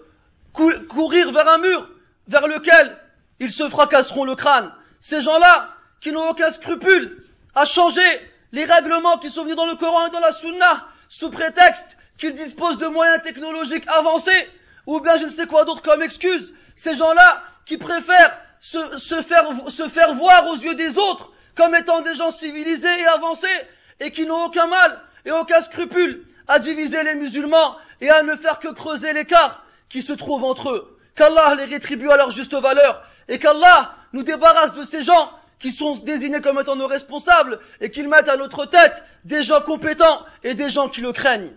courir 0.52 1.32
vers 1.32 1.48
un 1.48 1.60
mur 1.60 1.90
vers 2.28 2.48
lequel 2.48 2.98
ils 3.40 3.52
se 3.52 3.70
fracasseront 3.70 4.26
le 4.26 4.36
crâne. 4.36 4.72
Ces 5.00 5.22
gens-là, 5.22 5.70
qui 6.04 6.12
n'ont 6.12 6.30
aucun 6.30 6.52
scrupule 6.52 7.24
à 7.56 7.64
changer 7.64 8.02
les 8.52 8.66
règlements 8.66 9.18
qui 9.18 9.30
sont 9.30 9.44
venus 9.44 9.56
dans 9.56 9.66
le 9.66 9.76
Coran 9.76 10.08
et 10.08 10.10
dans 10.12 10.20
la 10.20 10.34
Sunna, 10.34 10.86
sous 11.08 11.32
prétexte 11.32 11.98
qu'ils 12.18 12.36
disposent 12.36 12.78
de 12.78 12.88
moyens 12.88 13.24
technologiques 13.24 13.88
avancés, 13.88 14.50
ou 14.86 15.00
bien 15.00 15.18
je 15.18 15.26
ne 15.26 15.30
sais 15.30 15.48
quoi 15.48 15.64
d'autre 15.64 15.82
comme 15.82 16.04
excuse, 16.04 16.54
ces 16.76 16.96
gens-là 16.96 17.42
qui 17.66 17.78
préfèrent 17.78 18.38
se, 18.60 19.22
faire, 19.22 19.48
se 19.68 19.88
faire 19.88 20.14
voir 20.16 20.48
aux 20.48 20.56
yeux 20.56 20.76
des 20.76 20.98
autres 20.98 21.32
comme 21.56 21.74
étant 21.74 22.02
des 22.02 22.16
gens 22.16 22.32
civilisés 22.32 23.00
et 23.00 23.06
avancés, 23.06 23.48
et 24.00 24.12
qui 24.12 24.26
n'ont 24.26 24.46
aucun 24.46 24.68
mal 24.68 25.00
et 25.26 25.32
aucun 25.32 25.62
scrupule 25.62 26.26
à 26.48 26.60
diviser 26.60 27.02
les 27.04 27.16
musulmans 27.16 27.78
et 28.02 28.10
à 28.10 28.24
ne 28.24 28.36
faire 28.36 28.60
que 28.60 28.68
creuser 28.68 29.14
l'écart 29.14 29.64
qui 29.88 30.02
se 30.02 30.12
trouve 30.12 30.44
entre 30.44 30.72
eux. 30.72 30.98
Qu'Allah 31.16 31.56
les 31.56 31.66
rétribue 31.66 32.10
à 32.10 32.18
leur 32.18 32.32
juste 32.32 32.56
valeur 32.56 33.04
et 33.30 33.40
qu'Allah 33.40 33.96
nous 34.12 34.24
débarrasse 34.24 34.74
de 34.74 34.84
ces 34.84 35.04
gens 35.04 35.32
qui 35.64 35.72
sont 35.72 35.96
désignés 35.96 36.42
comme 36.42 36.60
étant 36.60 36.76
nos 36.76 36.88
responsables 36.88 37.58
et 37.80 37.90
qu'ils 37.90 38.10
mettent 38.10 38.28
à 38.28 38.36
notre 38.36 38.66
tête 38.66 39.02
des 39.24 39.44
gens 39.44 39.62
compétents 39.62 40.26
et 40.44 40.56
des 40.56 40.70
gens 40.70 40.90
qui 40.90 41.00
le 41.00 41.14
craignent. 41.14 41.54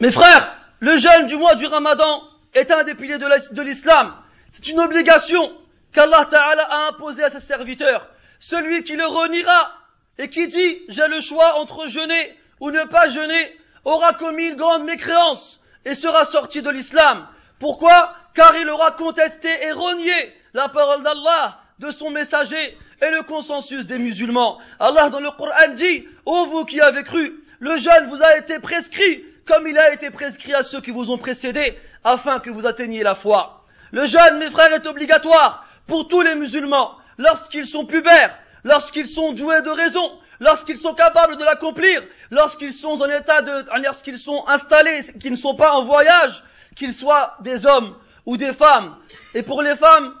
Mes 0.00 0.10
frères, 0.10 0.56
le 0.80 0.96
jeûne 0.96 1.26
du 1.26 1.36
mois 1.36 1.56
du 1.56 1.66
Ramadan 1.66 2.22
est 2.54 2.70
un 2.70 2.84
des 2.84 2.94
piliers 2.94 3.18
de 3.18 3.62
l'islam. 3.62 4.14
C'est 4.48 4.66
une 4.68 4.80
obligation 4.80 5.52
qu'Allah 5.92 6.24
Ta'ala 6.24 6.62
a 6.70 6.88
imposée 6.88 7.24
à 7.24 7.28
ses 7.28 7.40
serviteurs. 7.40 8.08
Celui 8.40 8.82
qui 8.82 8.96
le 8.96 9.06
reniera 9.06 9.72
et 10.16 10.30
qui 10.30 10.48
dit 10.48 10.80
j'ai 10.88 11.06
le 11.06 11.20
choix 11.20 11.60
entre 11.60 11.86
jeûner 11.86 12.34
ou 12.60 12.70
ne 12.70 12.84
pas 12.84 13.08
jeûner 13.08 13.58
aura 13.84 14.14
commis 14.14 14.46
une 14.46 14.56
grande 14.56 14.84
mécréance 14.84 15.60
et 15.84 15.94
sera 15.94 16.24
sorti 16.24 16.62
de 16.62 16.70
l'islam. 16.70 17.28
Pourquoi? 17.58 18.16
Car 18.34 18.56
il 18.56 18.68
aura 18.68 18.92
contesté 18.92 19.48
et 19.62 19.72
renié 19.72 20.12
la 20.54 20.68
parole 20.68 21.02
d'Allah, 21.02 21.58
de 21.78 21.90
son 21.90 22.10
messager 22.10 22.76
et 23.00 23.10
le 23.10 23.22
consensus 23.22 23.86
des 23.86 23.98
musulmans. 23.98 24.58
Allah 24.78 25.10
dans 25.10 25.20
le 25.20 25.30
Coran 25.32 25.72
dit, 25.74 26.06
ô 26.26 26.46
vous 26.46 26.64
qui 26.64 26.80
avez 26.80 27.04
cru, 27.04 27.44
le 27.60 27.76
jeûne 27.76 28.08
vous 28.08 28.22
a 28.22 28.36
été 28.36 28.58
prescrit 28.58 29.24
comme 29.46 29.66
il 29.68 29.78
a 29.78 29.92
été 29.92 30.10
prescrit 30.10 30.54
à 30.54 30.62
ceux 30.62 30.80
qui 30.80 30.90
vous 30.90 31.10
ont 31.10 31.18
précédés 31.18 31.76
afin 32.02 32.40
que 32.40 32.50
vous 32.50 32.66
atteigniez 32.66 33.02
la 33.02 33.14
foi. 33.14 33.64
Le 33.92 34.06
jeûne, 34.06 34.38
mes 34.38 34.50
frères, 34.50 34.72
est 34.72 34.86
obligatoire 34.86 35.66
pour 35.86 36.08
tous 36.08 36.22
les 36.22 36.34
musulmans 36.34 36.96
lorsqu'ils 37.18 37.66
sont 37.66 37.86
pubères, 37.86 38.36
lorsqu'ils 38.64 39.06
sont 39.06 39.32
doués 39.32 39.62
de 39.62 39.70
raison, 39.70 40.18
lorsqu'ils 40.40 40.78
sont 40.78 40.94
capables 40.94 41.36
de 41.36 41.44
l'accomplir, 41.44 42.02
lorsqu'ils 42.30 42.72
sont 42.72 43.00
en 43.00 43.08
état 43.08 43.42
de, 43.42 43.64
lorsqu'ils 43.82 44.18
sont 44.18 44.44
installés, 44.48 45.02
qu'ils 45.20 45.32
ne 45.32 45.36
sont 45.36 45.54
pas 45.54 45.72
en 45.72 45.84
voyage, 45.84 46.42
qu'ils 46.74 46.92
soient 46.92 47.36
des 47.40 47.66
hommes 47.66 47.94
ou 48.26 48.36
des 48.36 48.52
femmes. 48.52 48.96
Et 49.34 49.42
pour 49.42 49.62
les 49.62 49.76
femmes, 49.76 50.14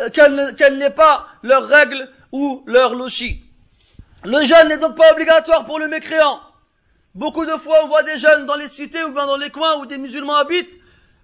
euh, 0.00 0.10
qu'elles 0.10 0.78
n'aient 0.78 0.90
pas 0.90 1.26
leurs 1.42 1.68
règles 1.68 2.08
ou 2.32 2.62
leur 2.66 2.94
lochi. 2.94 3.42
Le 4.24 4.42
jeûne 4.44 4.68
n'est 4.68 4.78
donc 4.78 4.96
pas 4.96 5.12
obligatoire 5.12 5.66
pour 5.66 5.78
le 5.78 5.86
mécréant. 5.88 6.40
Beaucoup 7.14 7.44
de 7.44 7.52
fois, 7.52 7.84
on 7.84 7.88
voit 7.88 8.02
des 8.02 8.16
jeunes 8.16 8.46
dans 8.46 8.56
les 8.56 8.68
cités 8.68 9.04
ou 9.04 9.12
bien 9.12 9.26
dans 9.26 9.36
les 9.36 9.50
coins 9.50 9.76
où 9.78 9.86
des 9.86 9.98
musulmans 9.98 10.36
habitent 10.36 10.76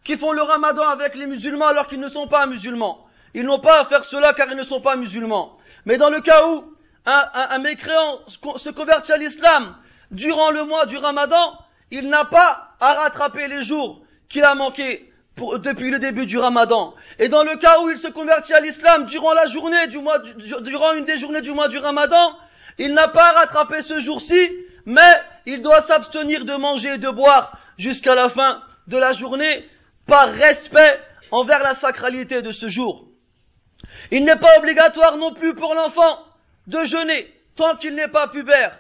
qui 0.05 0.17
font 0.17 0.33
le 0.33 0.43
ramadan 0.43 0.89
avec 0.89 1.15
les 1.15 1.27
musulmans 1.27 1.67
alors 1.67 1.89
qu'ils 1.89 2.01
ne 2.01 2.09
sont 2.09 2.29
pas 2.29 2.47
musulmans. 2.47 3.07
Ils 3.35 3.45
n'ont 3.45 3.61
pas 3.61 3.81
à 3.81 3.85
faire 3.87 4.05
cela 4.05 4.33
car 4.35 4.49
ils 4.51 4.57
ne 4.57 4.63
sont 4.63 4.81
pas 4.81 4.97
musulmans. 4.97 5.59
Mais 5.87 5.97
dans 5.97 6.11
le 6.11 6.21
cas 6.21 6.47
où 6.47 6.65
un, 7.07 7.59
mécréant 7.59 8.21
se 8.27 8.71
convertit 8.71 9.13
à 9.13 9.17
l'islam 9.17 9.77
durant 10.11 10.51
le 10.51 10.65
mois 10.65 10.87
du 10.87 10.97
ramadan, 10.97 11.59
il 11.91 12.09
n'a 12.09 12.25
pas 12.25 12.75
à 12.81 12.95
rattraper 12.95 13.49
les 13.49 13.63
jours 13.63 14.03
qu'il 14.29 14.45
a 14.45 14.55
manqués 14.55 15.10
depuis 15.59 15.91
le 15.91 15.99
début 15.99 16.27
du 16.27 16.39
ramadan. 16.39 16.95
Et 17.19 17.29
dans 17.29 17.43
le 17.43 17.57
cas 17.57 17.81
où 17.81 17.91
il 17.91 17.99
se 17.99 18.09
convertit 18.09 18.53
à 18.53 18.61
l'islam 18.61 19.05
durant 19.05 19.33
la 19.33 19.47
journée 19.47 19.87
du 19.87 19.99
mois, 19.99 20.19
durant 20.19 20.93
une 20.93 21.05
des 21.05 21.19
journées 21.19 21.41
du 21.41 21.53
mois 21.53 21.69
du 21.69 21.79
ramadan, 21.79 22.37
il 22.79 22.95
n'a 22.95 23.09
pas 23.09 23.31
à 23.31 23.33
rattraper 23.41 23.83
ce 23.83 23.99
jour-ci, 23.99 24.51
mais 24.87 25.13
il 25.47 25.63
doit 25.63 25.83
s'abstenir 25.83 26.45
de 26.45 26.55
manger 26.55 26.95
et 26.95 26.99
de 26.99 27.11
boire 27.11 27.59
jusqu'à 27.79 28.15
la 28.15 28.29
fin 28.29 28.63
de 28.87 28.97
la 28.97 29.13
journée 29.13 29.69
par 30.07 30.31
respect 30.31 31.01
envers 31.31 31.63
la 31.63 31.75
sacralité 31.75 32.43
de 32.43 32.51
ce 32.51 32.69
jour. 32.69 33.07
Il 34.11 34.25
n'est 34.25 34.37
pas 34.37 34.59
obligatoire 34.59 35.17
non 35.17 35.33
plus 35.33 35.55
pour 35.55 35.75
l'enfant 35.75 36.19
de 36.67 36.85
jeûner 36.85 37.33
tant 37.57 37.77
qu'il 37.77 37.95
n'est 37.95 38.09
pas 38.09 38.29
pubère. 38.29 38.79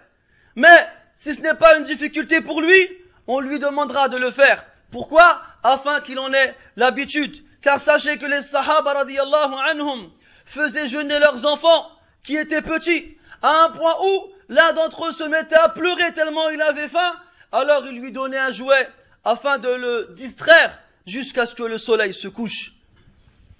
Mais 0.56 0.86
si 1.16 1.34
ce 1.34 1.40
n'est 1.42 1.54
pas 1.54 1.76
une 1.76 1.84
difficulté 1.84 2.40
pour 2.40 2.60
lui, 2.60 2.88
on 3.26 3.40
lui 3.40 3.58
demandera 3.58 4.08
de 4.08 4.16
le 4.16 4.30
faire. 4.30 4.64
Pourquoi? 4.90 5.42
Afin 5.62 6.00
qu'il 6.00 6.18
en 6.18 6.32
ait 6.32 6.56
l'habitude. 6.76 7.44
Car 7.62 7.78
sachez 7.80 8.18
que 8.18 8.26
les 8.26 8.42
Sahaba 8.42 8.92
radiallahu 8.94 9.54
anhum 9.70 10.10
faisaient 10.46 10.86
jeûner 10.86 11.18
leurs 11.18 11.44
enfants 11.46 11.90
qui 12.24 12.36
étaient 12.36 12.62
petits, 12.62 13.16
à 13.42 13.64
un 13.64 13.70
point 13.70 13.94
où 14.04 14.32
l'un 14.48 14.72
d'entre 14.72 15.06
eux 15.06 15.12
se 15.12 15.24
mettait 15.24 15.56
à 15.56 15.68
pleurer 15.68 16.12
tellement 16.12 16.48
il 16.48 16.60
avait 16.62 16.88
faim, 16.88 17.14
alors 17.52 17.86
il 17.86 18.00
lui 18.00 18.12
donnait 18.12 18.38
un 18.38 18.50
jouet 18.50 18.88
afin 19.24 19.58
de 19.58 19.68
le 19.68 20.14
distraire 20.16 20.78
jusqu'à 21.06 21.46
ce 21.46 21.54
que 21.54 21.62
le 21.62 21.78
soleil 21.78 22.14
se 22.14 22.28
couche. 22.28 22.72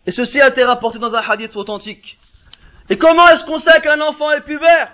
Et 0.07 0.11
ceci 0.11 0.41
a 0.41 0.49
été 0.49 0.65
rapporté 0.65 0.99
dans 0.99 1.15
un 1.15 1.23
hadith 1.23 1.57
authentique. 1.57 2.19
Et 2.89 2.99
comment 2.99 3.29
est-ce 3.29 3.45
qu'on 3.45 3.59
sait 3.59 3.81
qu'un 3.81 4.01
enfant 4.01 4.33
est 4.33 4.41
pubère 4.41 4.93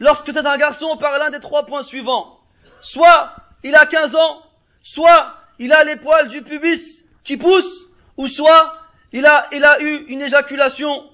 Lorsque 0.00 0.32
c'est 0.32 0.46
un 0.46 0.56
garçon 0.56 0.96
par 0.96 1.18
l'un 1.18 1.30
des 1.30 1.40
trois 1.40 1.66
points 1.66 1.82
suivants? 1.82 2.40
Soit 2.80 3.34
il 3.62 3.74
a 3.76 3.86
15 3.86 4.16
ans, 4.16 4.42
soit 4.82 5.34
il 5.58 5.72
a 5.72 5.84
les 5.84 5.96
poils 5.96 6.28
du 6.28 6.42
pubis 6.42 7.04
qui 7.22 7.36
poussent, 7.36 7.86
ou 8.16 8.28
soit 8.28 8.78
il 9.12 9.26
a, 9.26 9.80
eu 9.80 10.06
une 10.08 10.22
éjaculation, 10.22 11.08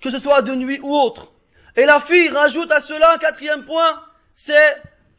que 0.00 0.10
ce 0.10 0.18
soit 0.18 0.42
de 0.42 0.54
nuit 0.54 0.80
ou 0.82 0.94
autre. 0.94 1.32
Et 1.76 1.84
la 1.84 2.00
fille 2.00 2.28
rajoute 2.28 2.70
à 2.70 2.80
cela 2.80 3.14
un 3.14 3.18
quatrième 3.18 3.64
point, 3.64 4.02
c'est 4.34 4.76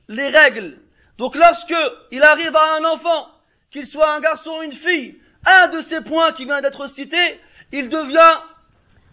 les 0.07 0.29
règles. 0.29 0.77
Donc 1.17 1.35
lorsque 1.35 1.75
il 2.11 2.23
arrive 2.23 2.55
à 2.55 2.75
un 2.75 2.85
enfant, 2.85 3.27
qu'il 3.69 3.85
soit 3.85 4.13
un 4.13 4.19
garçon 4.19 4.51
ou 4.59 4.63
une 4.63 4.71
fille, 4.71 5.17
un 5.45 5.67
de 5.67 5.79
ces 5.81 6.01
points 6.01 6.31
qui 6.33 6.45
vient 6.45 6.61
d'être 6.61 6.87
cité, 6.87 7.39
il 7.71 7.89
devient 7.89 8.39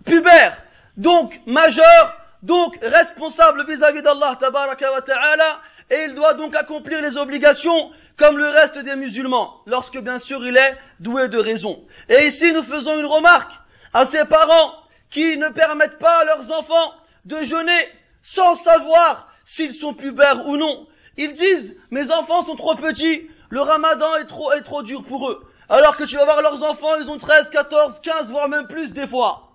pubère, 0.04 0.62
donc 0.96 1.40
majeur, 1.46 2.16
donc 2.42 2.78
responsable 2.82 3.66
vis-à-vis 3.66 4.02
d'Allah 4.02 4.36
ta'ala, 4.38 5.60
et 5.90 6.04
il 6.04 6.14
doit 6.14 6.34
donc 6.34 6.54
accomplir 6.54 7.00
les 7.00 7.16
obligations 7.16 7.90
comme 8.18 8.36
le 8.36 8.48
reste 8.48 8.78
des 8.78 8.96
musulmans, 8.96 9.62
lorsque 9.66 9.98
bien 9.98 10.18
sûr 10.18 10.44
il 10.46 10.56
est 10.56 10.76
doué 11.00 11.28
de 11.28 11.38
raison. 11.38 11.84
Et 12.08 12.26
ici 12.26 12.52
nous 12.52 12.64
faisons 12.64 12.98
une 12.98 13.06
remarque 13.06 13.52
à 13.94 14.04
ces 14.04 14.24
parents 14.24 14.72
qui 15.10 15.36
ne 15.38 15.48
permettent 15.48 15.98
pas 15.98 16.20
à 16.20 16.24
leurs 16.24 16.52
enfants 16.52 16.92
de 17.24 17.42
jeûner 17.42 17.88
sans 18.22 18.54
savoir 18.56 19.28
s'ils 19.44 19.74
sont 19.74 19.94
pubères 19.94 20.46
ou 20.46 20.56
non. 20.56 20.86
Ils 21.16 21.32
disent, 21.32 21.74
mes 21.90 22.10
enfants 22.10 22.42
sont 22.42 22.56
trop 22.56 22.76
petits, 22.76 23.28
le 23.50 23.60
ramadan 23.60 24.16
est 24.16 24.26
trop, 24.26 24.52
est 24.52 24.62
trop 24.62 24.82
dur 24.82 25.04
pour 25.04 25.30
eux. 25.30 25.42
Alors 25.68 25.96
que 25.96 26.04
tu 26.04 26.16
vas 26.16 26.24
voir 26.24 26.42
leurs 26.42 26.62
enfants, 26.62 26.96
ils 26.96 27.10
ont 27.10 27.18
13, 27.18 27.50
14, 27.50 28.00
15, 28.00 28.30
voire 28.30 28.48
même 28.48 28.66
plus 28.66 28.92
des 28.92 29.06
fois. 29.06 29.48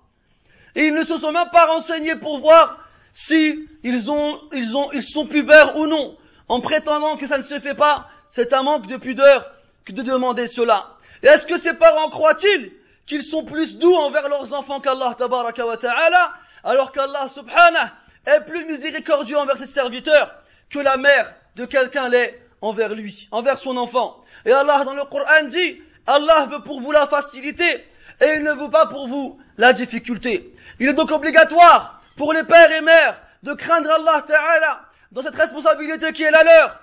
Et 0.76 0.86
ils 0.86 0.94
ne 0.94 1.04
se 1.04 1.18
sont 1.18 1.32
même 1.32 1.50
pas 1.52 1.66
renseignés 1.68 2.16
pour 2.16 2.40
voir 2.40 2.80
si 3.14 3.68
ont, 3.84 4.40
ils 4.52 4.78
ont, 4.78 4.92
ils 4.92 5.04
sont 5.04 5.28
pubères 5.28 5.78
ou 5.78 5.86
non. 5.86 6.18
En 6.48 6.62
prétendant 6.62 7.18
que 7.18 7.28
ça 7.28 7.38
ne 7.38 7.44
se 7.44 7.60
fait 7.60 7.76
pas, 7.76 8.08
c'est 8.34 8.52
un 8.52 8.64
manque 8.64 8.88
de 8.88 8.98
pudeur 8.98 9.46
que 9.86 9.92
de 9.92 10.02
demander 10.02 10.48
cela. 10.48 10.88
Est-ce 11.22 11.46
que 11.46 11.60
ces 11.60 11.76
parents 11.76 12.10
croient-ils 12.10 12.72
qu'ils 13.06 13.22
sont 13.22 13.46
plus 13.46 13.78
doux 13.78 13.94
envers 13.94 14.28
leurs 14.28 14.52
enfants 14.54 14.80
qu'Allah 14.80 15.14
tabaraka 15.16 15.64
wa 15.68 15.78
ta'ala, 15.78 16.34
alors 16.64 16.92
qu'Allah 16.92 17.28
subhanahu 17.30 17.92
est 18.26 18.42
plus 18.42 18.66
miséricordieux 18.66 19.38
envers 19.38 19.58
ses 19.58 19.68
serviteurs 19.68 20.34
que 20.72 20.80
la 20.80 20.98
mère 20.98 21.32
de 21.58 21.66
quelqu'un 21.66 22.10
l'est 22.10 22.42
envers 22.62 22.96
lui, 22.96 23.28
envers 23.30 23.60
son 23.60 23.78
enfant? 23.78 24.24
Et 24.48 24.52
Allah 24.52 24.84
dans 24.84 24.96
le 24.96 25.06
Coran 25.06 25.44
dit, 25.48 25.84
Allah 26.08 26.48
veut 26.50 26.64
pour 26.64 26.82
vous 26.82 26.92
la 26.92 27.06
facilité 27.06 27.86
et 28.20 28.34
il 28.36 28.44
ne 28.44 28.54
veut 28.54 28.72
pas 28.72 28.88
pour 28.88 29.08
vous 29.08 29.40
la 29.60 29.74
difficulté. 29.74 30.52
Il 30.80 30.90
est 30.90 30.96
donc 30.96 31.12
obligatoire 31.12 32.02
pour 32.18 32.34
les 32.34 32.44
pères 32.44 32.72
et 32.72 32.82
mères 32.82 33.22
de 33.44 33.54
craindre 33.54 33.92
Allah 33.92 34.24
Ta'ala 34.26 34.86
dans 35.12 35.22
cette 35.22 35.36
responsabilité 35.36 36.12
qui 36.14 36.24
est 36.24 36.32
la 36.32 36.44
leur 36.44 36.80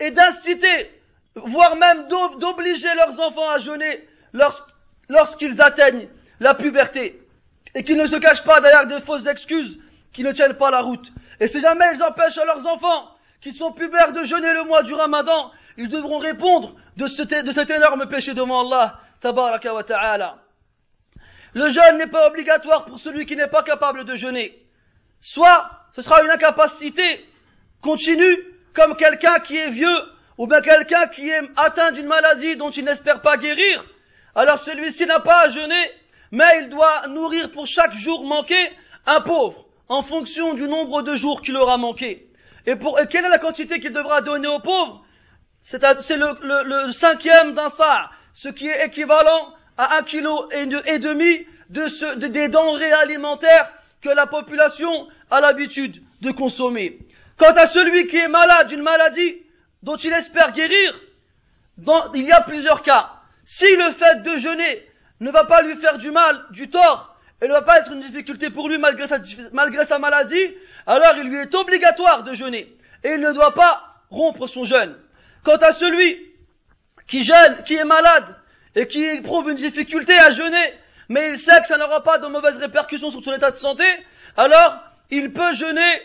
et 0.00 0.10
d'inciter, 0.10 0.90
voire 1.34 1.76
même 1.76 2.08
d'obliger 2.08 2.94
leurs 2.94 3.18
enfants 3.20 3.48
à 3.50 3.58
jeûner 3.58 4.06
lorsqu'ils 5.08 5.60
atteignent 5.60 6.08
la 6.40 6.54
puberté 6.54 7.22
et 7.74 7.84
qu'ils 7.84 7.96
ne 7.96 8.06
se 8.06 8.16
cachent 8.16 8.44
pas 8.44 8.60
derrière 8.60 8.86
des 8.86 9.00
fausses 9.00 9.26
excuses 9.26 9.78
qui 10.12 10.22
ne 10.22 10.32
tiennent 10.32 10.56
pas 10.56 10.70
la 10.70 10.80
route. 10.80 11.12
Et 11.40 11.46
si 11.46 11.60
jamais 11.60 11.86
ils 11.94 12.02
empêchent 12.02 12.38
à 12.38 12.44
leurs 12.44 12.66
enfants 12.66 13.08
qui 13.40 13.52
sont 13.52 13.72
pubères 13.72 14.12
de 14.12 14.22
jeûner 14.22 14.52
le 14.52 14.64
mois 14.64 14.82
du 14.82 14.94
ramadan, 14.94 15.50
ils 15.76 15.88
devront 15.88 16.18
répondre 16.18 16.74
de, 16.96 17.06
cet 17.06 17.70
énorme 17.70 18.08
péché 18.08 18.34
devant 18.34 18.66
Allah, 18.66 19.00
tabaraka 19.20 19.74
wa 19.74 19.84
ta'ala. 19.84 20.38
Le 21.54 21.68
jeûne 21.68 21.98
n'est 21.98 22.06
pas 22.06 22.28
obligatoire 22.28 22.84
pour 22.84 22.98
celui 22.98 23.26
qui 23.26 23.36
n'est 23.36 23.48
pas 23.48 23.62
capable 23.62 24.04
de 24.04 24.14
jeûner. 24.14 24.58
Soit 25.20 25.70
ce 25.90 26.02
sera 26.02 26.22
une 26.22 26.30
incapacité 26.30 27.26
continue, 27.82 28.38
comme 28.74 28.96
quelqu'un 28.96 29.40
qui 29.40 29.56
est 29.56 29.70
vieux, 29.70 29.98
ou 30.38 30.46
bien 30.46 30.60
quelqu'un 30.60 31.06
qui 31.08 31.28
est 31.28 31.40
atteint 31.56 31.92
d'une 31.92 32.06
maladie 32.06 32.56
dont 32.56 32.70
il 32.70 32.84
n'espère 32.84 33.20
pas 33.20 33.36
guérir. 33.36 33.84
Alors 34.34 34.58
celui-ci 34.58 35.06
n'a 35.06 35.20
pas 35.20 35.44
à 35.44 35.48
jeûner, 35.48 35.90
mais 36.30 36.62
il 36.62 36.68
doit 36.70 37.06
nourrir 37.08 37.50
pour 37.50 37.66
chaque 37.66 37.94
jour 37.94 38.24
manqué 38.24 38.56
un 39.06 39.20
pauvre, 39.20 39.66
en 39.88 40.02
fonction 40.02 40.54
du 40.54 40.68
nombre 40.68 41.02
de 41.02 41.14
jours 41.14 41.42
qu'il 41.42 41.56
aura 41.56 41.76
manqué. 41.76 42.28
Et, 42.66 42.76
pour, 42.76 42.98
quelle 43.10 43.24
est 43.24 43.30
la 43.30 43.38
quantité 43.38 43.80
qu'il 43.80 43.92
devra 43.92 44.20
donner 44.20 44.48
aux 44.48 44.60
pauvres 44.60 45.04
C'est 45.62 45.82
le, 45.82 46.90
cinquième 46.92 47.52
d'un 47.54 47.68
sa, 47.68 48.10
ce 48.32 48.48
qui 48.48 48.68
est 48.68 48.86
équivalent 48.86 49.52
à 49.76 49.98
un 49.98 50.02
kilo 50.02 50.48
et, 50.50 50.98
demi 50.98 51.46
des 51.68 52.48
denrées 52.48 52.92
alimentaires 52.92 53.70
que 54.00 54.08
la 54.08 54.26
population 54.26 55.08
a 55.30 55.40
l'habitude 55.40 56.02
de 56.20 56.30
consommer. 56.30 56.98
Quant 57.42 57.54
à 57.54 57.66
celui 57.66 58.06
qui 58.06 58.18
est 58.18 58.28
malade 58.28 58.68
d'une 58.68 58.82
maladie 58.82 59.42
dont 59.82 59.96
il 59.96 60.12
espère 60.12 60.52
guérir, 60.52 60.94
il 62.14 62.22
y 62.22 62.30
a 62.30 62.40
plusieurs 62.42 62.82
cas. 62.82 63.14
Si 63.44 63.74
le 63.74 63.90
fait 63.94 64.22
de 64.22 64.36
jeûner 64.36 64.86
ne 65.18 65.28
va 65.32 65.42
pas 65.42 65.60
lui 65.60 65.74
faire 65.74 65.98
du 65.98 66.12
mal, 66.12 66.44
du 66.50 66.70
tort, 66.70 67.16
et 67.40 67.48
ne 67.48 67.52
va 67.52 67.62
pas 67.62 67.80
être 67.80 67.90
une 67.90 68.00
difficulté 68.00 68.50
pour 68.50 68.68
lui 68.68 68.78
malgré 68.78 69.08
sa, 69.08 69.18
malgré 69.52 69.84
sa 69.84 69.98
maladie, 69.98 70.54
alors 70.86 71.14
il 71.16 71.24
lui 71.24 71.40
est 71.40 71.52
obligatoire 71.52 72.22
de 72.22 72.32
jeûner. 72.32 72.76
Et 73.02 73.14
il 73.14 73.20
ne 73.20 73.32
doit 73.32 73.54
pas 73.54 73.96
rompre 74.08 74.46
son 74.46 74.62
jeûne. 74.62 74.94
Quant 75.42 75.56
à 75.56 75.72
celui 75.72 76.24
qui 77.08 77.24
jeûne, 77.24 77.64
qui 77.66 77.74
est 77.74 77.84
malade, 77.84 78.36
et 78.76 78.86
qui 78.86 79.02
éprouve 79.02 79.50
une 79.50 79.56
difficulté 79.56 80.16
à 80.16 80.30
jeûner, 80.30 80.74
mais 81.08 81.30
il 81.30 81.40
sait 81.40 81.60
que 81.60 81.66
ça 81.66 81.76
n'aura 81.76 82.04
pas 82.04 82.18
de 82.18 82.28
mauvaises 82.28 82.58
répercussions 82.58 83.10
sur 83.10 83.24
son 83.24 83.32
état 83.32 83.50
de 83.50 83.56
santé, 83.56 83.82
alors 84.36 84.78
il 85.10 85.32
peut 85.32 85.52
jeûner, 85.54 86.02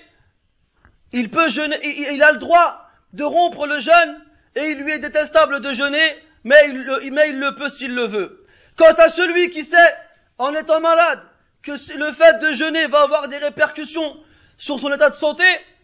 il 1.18 1.32
peut 1.32 1.48
jeûner, 1.48 1.80
il, 1.84 2.22
a 2.22 2.32
le 2.32 2.38
droit 2.38 2.88
de 3.14 3.24
rompre 3.24 3.66
le 3.66 3.80
jeûne, 3.80 4.22
et 4.56 4.68
il 4.68 4.84
lui 4.84 4.92
est 4.92 5.00
détestable 5.00 5.62
de 5.62 5.72
jeûner, 5.72 6.16
mais 6.44 6.56
il, 6.68 7.12
mais 7.12 7.30
il 7.30 7.40
le 7.40 7.56
peut 7.56 7.70
s'il 7.70 7.96
le 7.96 8.06
veut. 8.08 8.46
Quant 8.78 8.94
à 8.94 9.10
celui 9.10 9.50
qui 9.50 9.66
sait, 9.66 9.96
en 10.38 10.54
étant 10.54 10.80
malade, 10.80 11.22
que 11.64 11.72
le 11.98 12.14
fait 12.14 12.40
de 12.40 12.52
jeûner 12.52 12.86
va 12.86 13.02
avoir 13.02 13.28
des 13.30 13.38
répercussions 13.38 14.16
sur 14.60 14.78
son 14.78 14.94
état 14.94 15.10
de 15.10 15.16
santé, 15.16 15.44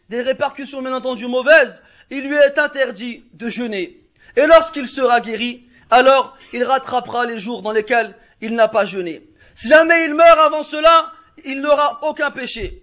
des 0.10 0.22
répercussions 0.22 0.84
bien 0.84 0.93
entendu 0.93 1.26
mauvaises, 1.26 1.82
il 2.12 2.28
lui 2.28 2.36
est 2.36 2.60
interdit 2.60 3.24
de 3.34 3.50
jeûner. 3.50 3.98
Et 4.36 4.46
lorsqu'il 4.46 4.88
sera 4.88 5.19
guéri, 5.19 5.63
alors 5.89 6.38
il 6.54 6.63
rattrapera 6.63 7.26
les 7.26 7.39
jours 7.39 7.63
dans 7.63 7.72
lesquels 7.72 8.13
il 8.39 8.54
n'a 8.54 8.67
pas 8.67 8.86
jeûné. 8.86 9.24
Si 9.56 9.67
jamais 9.67 10.06
il 10.06 10.13
meurt 10.13 10.39
avant 10.39 10.62
cela, 10.62 11.12
il 11.43 11.62
n'aura 11.62 12.00
aucun 12.04 12.30
péché. 12.30 12.83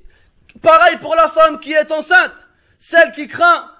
Pareil 0.62 0.98
pour 0.98 1.14
la 1.14 1.28
femme 1.28 1.60
qui 1.60 1.72
est 1.72 1.92
enceinte, 1.92 2.46
celle 2.78 3.12
qui 3.12 3.28
craint 3.28 3.70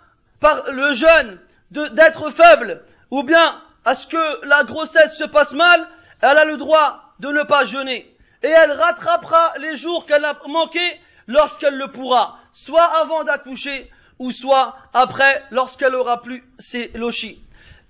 par 0.41 0.71
le 0.71 0.95
jeûne 0.95 1.39
d'être 1.71 2.31
faible, 2.31 2.83
ou 3.11 3.23
bien 3.23 3.61
à 3.85 3.95
ce 3.95 4.07
que 4.07 4.47
la 4.47 4.65
grossesse 4.65 5.17
se 5.17 5.25
passe 5.25 5.53
mal, 5.53 5.87
elle 6.21 6.39
a 6.39 6.45
le 6.45 6.57
droit 6.57 7.15
de 7.19 7.29
ne 7.29 7.43
pas 7.43 7.65
jeûner. 7.65 8.17
Et 8.43 8.49
elle 8.49 8.73
rattrapera 8.73 9.55
les 9.59 9.77
jours 9.77 10.07
qu'elle 10.07 10.25
a 10.25 10.35
manqués 10.49 11.01
lorsqu'elle 11.27 11.77
le 11.77 11.89
pourra, 11.89 12.39
soit 12.53 12.91
avant 13.01 13.25
d'accoucher, 13.25 13.91
ou 14.19 14.33
soit 14.33 14.77
après 14.93 15.43
lorsqu'elle 15.51 15.95
aura 15.95 16.23
plus 16.23 16.45
ses 16.59 16.89
lochis. 16.95 17.43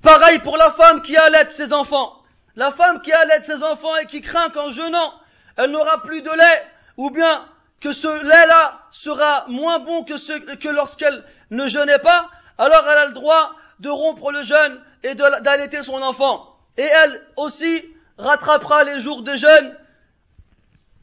Pareil 0.02 0.38
pour 0.40 0.56
la 0.56 0.70
femme 0.72 1.02
qui 1.02 1.16
allait 1.16 1.48
ses 1.50 1.72
enfants. 1.72 2.16
La 2.56 2.72
femme 2.72 3.00
qui 3.02 3.12
allait 3.12 3.40
ses 3.40 3.62
enfants 3.62 3.96
et 3.96 4.06
qui 4.06 4.20
craint 4.20 4.50
qu'en 4.50 4.68
jeûnant, 4.68 5.14
elle 5.56 5.70
n'aura 5.70 6.02
plus 6.02 6.22
de 6.22 6.30
lait, 6.30 6.66
ou 6.96 7.10
bien 7.10 7.44
que 7.80 7.92
ce 7.92 8.08
lait-là 8.08 8.82
sera 8.92 9.46
moins 9.48 9.78
bon 9.78 10.04
que, 10.04 10.54
que 10.56 10.68
lorsqu'elle 10.68 11.24
ne 11.50 11.66
jeûnait 11.66 11.98
pas, 11.98 12.28
alors 12.58 12.84
elle 12.90 12.98
a 12.98 13.06
le 13.06 13.14
droit 13.14 13.52
de 13.80 13.88
rompre 13.88 14.30
le 14.32 14.42
jeûne 14.42 14.80
et 15.02 15.14
d'allaiter 15.14 15.82
son 15.82 16.02
enfant. 16.02 16.56
Et 16.76 16.86
elle 17.04 17.22
aussi 17.36 17.84
rattrapera 18.18 18.84
les 18.84 19.00
jours 19.00 19.22
de 19.22 19.34
jeûne 19.34 19.74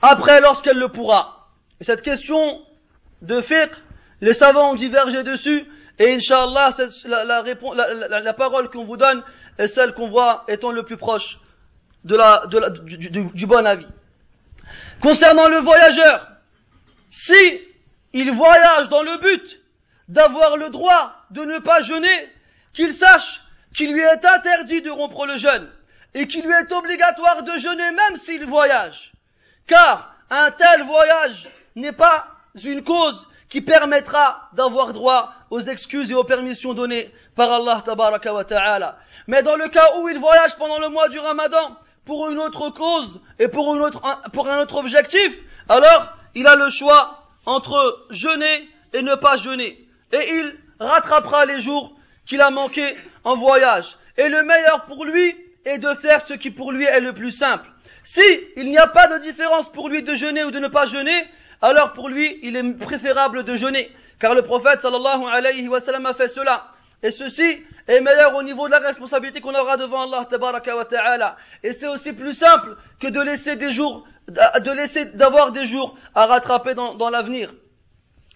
après 0.02 0.40
lorsqu'elle 0.42 0.78
le 0.78 0.90
pourra. 0.90 1.50
Et 1.80 1.84
cette 1.84 2.02
question 2.02 2.62
de 3.22 3.42
fiqh, 3.42 3.72
les 4.22 4.34
savants 4.34 4.72
ont 4.72 4.76
divergé 4.76 5.24
dessus, 5.24 5.66
et 6.00 6.14
Inch'Allah, 6.14 6.72
la, 7.06 7.24
la, 7.24 8.20
la, 8.20 8.34
parole 8.34 8.70
qu'on 8.70 8.86
vous 8.86 8.98
donne 8.98 9.24
est 9.58 9.68
celle 9.68 9.94
qu'on 9.94 10.10
voit 10.10 10.44
étant 10.48 10.72
le 10.72 10.84
plus 10.84 10.98
proche 10.98 11.40
du, 12.04 12.16
bon 13.48 13.66
avis. 13.66 13.88
Concernant 15.02 15.48
le 15.48 15.60
voyageur, 15.60 16.28
si 17.10 17.62
il 18.14 18.32
voyage 18.32 18.90
dans 18.90 19.04
le 19.04 19.18
but 19.18 19.60
d'avoir 20.08 20.58
le 20.58 20.70
droit 20.70 21.14
de 21.32 21.44
ne 21.44 21.60
pas 21.60 21.82
jeûner, 21.82 22.30
qu'il 22.74 22.94
sache 22.94 23.42
qu'il 23.76 23.94
lui 23.94 24.02
est 24.02 24.26
interdit 24.26 24.82
de 24.82 24.90
rompre 24.90 25.26
le 25.26 25.36
jeûne 25.36 25.70
et 26.14 26.28
qu'il 26.28 26.46
lui 26.46 26.54
est 26.54 26.72
obligatoire 26.72 27.44
de 27.44 27.58
jeûner 27.58 27.92
même 27.92 28.18
s'il 28.18 28.46
voyage. 28.46 29.12
Car 29.68 30.16
un 30.30 30.52
tel 30.52 30.84
voyage 30.84 31.50
n'est 31.76 31.92
pas 31.92 32.28
une 32.64 32.84
cause 32.84 33.28
qui 33.50 33.62
permettra 33.62 34.50
d'avoir 34.54 34.94
droit 34.94 35.34
aux 35.50 35.60
excuses 35.60 36.12
et 36.12 36.16
aux 36.16 36.24
permissions 36.24 36.74
données 36.74 37.14
par 37.36 37.52
Allah 37.52 37.82
tabaraka 37.86 38.34
wa 38.34 38.44
ta'ala. 38.44 38.98
Mais 39.28 39.44
dans 39.44 39.56
le 39.56 39.70
cas 39.70 39.98
où 40.00 40.10
il 40.10 40.20
voyage 40.20 40.56
pendant 40.58 40.80
le 40.80 40.90
mois 40.90 41.10
du 41.10 41.20
ramadan 41.20 41.78
pour 42.06 42.30
une 42.30 42.40
autre 42.40 42.70
cause 42.70 43.22
et 43.40 43.48
pour, 43.48 43.78
pour 44.34 44.50
un 44.50 44.60
autre 44.60 44.76
objectif, 44.78 45.40
alors 45.70 46.17
il 46.38 46.46
a 46.46 46.56
le 46.56 46.70
choix 46.70 47.24
entre 47.48 48.06
jeûner 48.12 48.70
et 48.94 49.02
ne 49.02 49.16
pas 49.16 49.38
jeûner. 49.38 49.88
Et 50.12 50.34
il 50.36 50.56
rattrapera 50.80 51.46
les 51.46 51.60
jours 51.60 51.98
qu'il 52.28 52.42
a 52.42 52.52
manqués 52.52 52.96
en 53.24 53.36
voyage. 53.36 53.98
Et 54.18 54.30
le 54.30 54.44
meilleur 54.44 54.86
pour 54.86 55.04
lui 55.04 55.36
est 55.66 55.80
de 55.80 55.92
faire 55.96 56.22
ce 56.22 56.36
qui 56.36 56.52
pour 56.52 56.72
lui 56.72 56.86
est 56.86 57.00
le 57.00 57.14
plus 57.14 57.32
simple. 57.32 57.68
Si 58.04 58.22
il 58.56 58.70
n'y 58.70 58.78
a 58.78 58.86
pas 58.86 59.08
de 59.08 59.18
différence 59.24 59.72
pour 59.72 59.90
lui 59.90 60.04
de 60.04 60.14
jeûner 60.14 60.44
ou 60.44 60.52
de 60.52 60.60
ne 60.60 60.68
pas 60.68 60.86
jeûner, 60.86 61.28
alors 61.60 61.94
pour 61.94 62.08
lui, 62.08 62.38
il 62.44 62.56
est 62.56 62.74
préférable 62.74 63.44
de 63.44 63.56
jeûner. 63.56 63.90
Car 64.20 64.36
le 64.36 64.44
prophète 64.44 64.82
sallallahu 64.82 65.26
alayhi 65.26 65.68
wa 65.68 65.80
sallam 65.80 66.06
a 66.06 66.14
fait 66.14 66.28
cela. 66.28 66.68
Et 67.02 67.12
ceci 67.12 67.64
est 67.88 68.02
meilleur 68.02 68.36
au 68.36 68.44
niveau 68.44 68.68
de 68.68 68.72
la 68.72 68.80
responsabilité 68.80 69.42
qu'on 69.42 69.56
aura 69.56 69.78
devant 69.78 70.04
Allah. 70.12 71.36
Et 71.64 71.74
c'est 71.74 71.88
aussi 71.88 72.14
plus 72.14 72.34
simple 72.34 72.76
que 73.00 73.08
de 73.08 73.22
laisser 73.22 73.56
des 73.56 73.72
jours, 73.72 74.08
de 74.28 74.72
laisser 74.72 75.06
d'avoir 75.06 75.52
des 75.52 75.66
jours 75.66 75.98
à 76.14 76.26
rattraper 76.26 76.74
dans, 76.74 76.96
dans 76.96 77.10
l'avenir. 77.10 77.54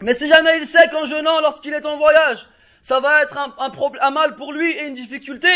Mais 0.02 0.14
si 0.14 0.28
jamais 0.28 0.58
il 0.58 0.66
sait 0.66 0.88
qu'en 0.90 1.06
jeûnant 1.06 1.40
lorsqu'il 1.42 1.74
est 1.74 1.86
en 1.86 1.98
voyage, 1.98 2.48
ça 2.82 3.00
va 3.00 3.22
être 3.22 3.38
un, 3.38 3.54
un, 3.60 3.72
un, 4.02 4.12
mal 4.12 4.36
pour 4.36 4.54
lui 4.54 4.72
et 4.72 4.88
une 4.88 4.96
difficulté, 4.96 5.50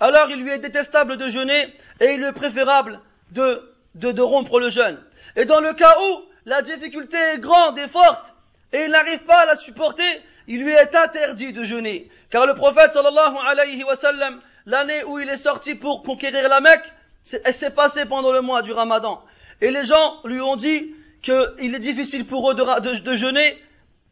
alors 0.00 0.30
il 0.30 0.42
lui 0.42 0.50
est 0.50 0.58
détestable 0.58 1.16
de 1.16 1.28
jeûner 1.28 1.72
et 2.00 2.14
il 2.14 2.24
est 2.24 2.32
préférable 2.32 3.00
de, 3.30 3.70
de, 3.94 4.10
de 4.10 4.22
rompre 4.22 4.58
le 4.58 4.68
jeûne. 4.68 4.98
Et 5.36 5.44
dans 5.44 5.60
le 5.60 5.74
cas 5.74 5.94
où 6.00 6.22
la 6.46 6.62
difficulté 6.62 7.16
est 7.16 7.38
grande 7.38 7.78
et 7.78 7.88
forte 7.88 8.34
et 8.72 8.84
il 8.84 8.90
n'arrive 8.90 9.20
pas 9.20 9.40
à 9.40 9.46
la 9.46 9.56
supporter, 9.56 10.22
il 10.48 10.64
lui 10.64 10.72
est 10.72 10.94
interdit 10.94 11.52
de 11.52 11.62
jeûner. 11.62 12.10
Car 12.30 12.46
le 12.46 12.54
prophète 12.54 12.92
sallallahu 12.92 13.36
alayhi 13.46 13.84
wa 13.84 13.94
sallam, 13.94 14.40
l'année 14.66 15.04
où 15.04 15.20
il 15.20 15.28
est 15.28 15.36
sorti 15.36 15.74
pour 15.74 16.02
conquérir 16.02 16.48
la 16.48 16.60
Mecque, 16.60 16.90
elle 17.44 17.54
s'est 17.54 17.70
passée 17.70 18.06
pendant 18.06 18.32
le 18.32 18.40
mois 18.40 18.62
du 18.62 18.72
Ramadan. 18.72 19.22
Et 19.62 19.70
les 19.70 19.84
gens 19.84 20.18
lui 20.24 20.40
ont 20.40 20.56
dit 20.56 20.92
qu'il 21.22 21.74
est 21.74 21.78
difficile 21.78 22.26
pour 22.26 22.50
eux 22.50 22.54
de, 22.54 23.12
jeûner 23.14 23.56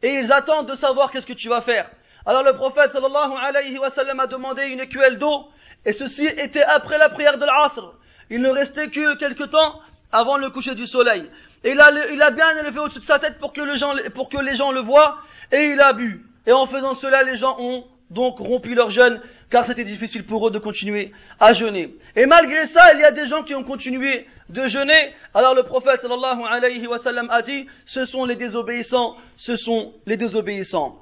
et 0.01 0.15
ils 0.15 0.33
attendent 0.33 0.69
de 0.69 0.77
savoir 0.77 1.11
qu'est-ce 1.11 1.27
que 1.27 1.33
tu 1.33 1.49
vas 1.49 1.61
faire. 1.61 1.91
Alors 2.25 2.45
le 2.45 2.55
prophète 2.55 2.93
sallallahu 2.93 3.33
alayhi 3.37 3.77
wa 3.77 3.91
sallam 3.91 4.21
a 4.21 4.29
demandé 4.29 4.63
une 4.67 4.79
écuelle 4.79 5.19
d'eau 5.19 5.49
et 5.85 5.93
ceci 5.93 6.25
était 6.27 6.63
après 6.63 6.99
la 6.99 7.09
prière 7.09 7.37
de 7.37 7.45
l'Asr. 7.45 7.93
Il 8.31 8.41
ne 8.43 8.49
restait 8.49 8.91
que 8.91 9.17
quelque 9.17 9.43
temps 9.43 9.81
avant 10.13 10.37
le 10.37 10.51
coucher 10.51 10.77
du 10.77 10.87
soleil. 10.87 11.29
Et 11.65 11.73
il 11.73 11.81
a, 11.81 12.31
bien 12.31 12.57
élevé 12.61 12.79
au-dessus 12.79 13.01
de 13.01 13.05
sa 13.05 13.19
tête 13.19 13.39
pour 13.41 13.53
que, 13.53 14.09
pour 14.11 14.29
que 14.29 14.39
les 14.39 14.55
gens 14.55 14.71
le 14.71 14.81
voient 14.81 15.19
et 15.51 15.65
il 15.65 15.81
a 15.81 15.93
bu. 15.93 16.25
Et 16.47 16.53
en 16.53 16.67
faisant 16.67 16.95
cela, 16.95 17.25
les 17.25 17.35
gens 17.35 17.57
ont 17.59 17.85
donc 18.11 18.39
rompu 18.39 18.75
leur 18.75 18.91
jeûne, 18.91 19.21
car 19.51 19.67
c'était 19.67 19.85
difficile 19.85 20.25
pour 20.25 20.47
eux 20.47 20.51
de 20.51 20.59
continuer 20.59 21.13
à 21.41 21.53
jeûner. 21.53 21.95
Et 22.15 22.27
malgré 22.27 22.67
ça, 22.67 22.95
il 22.95 23.01
y 23.01 23.05
a 23.05 23.11
des 23.11 23.27
gens 23.27 23.43
qui 23.43 23.55
ont 23.55 23.65
continué 23.65 24.27
de 24.49 24.67
jeûner. 24.69 25.13
Alors 25.35 25.55
le 25.55 25.65
prophète 25.65 26.01
sallallahu 26.01 26.43
alayhi 26.49 26.87
wa 26.87 26.99
sallam 26.99 27.29
a 27.31 27.43
dit, 27.43 27.67
ce 27.85 28.07
sont 28.07 28.25
les 28.25 28.37
désobéissants, 28.37 29.17
ce 29.37 29.57
sont 29.57 29.93
les 30.07 30.17
désobéissants. 30.17 31.01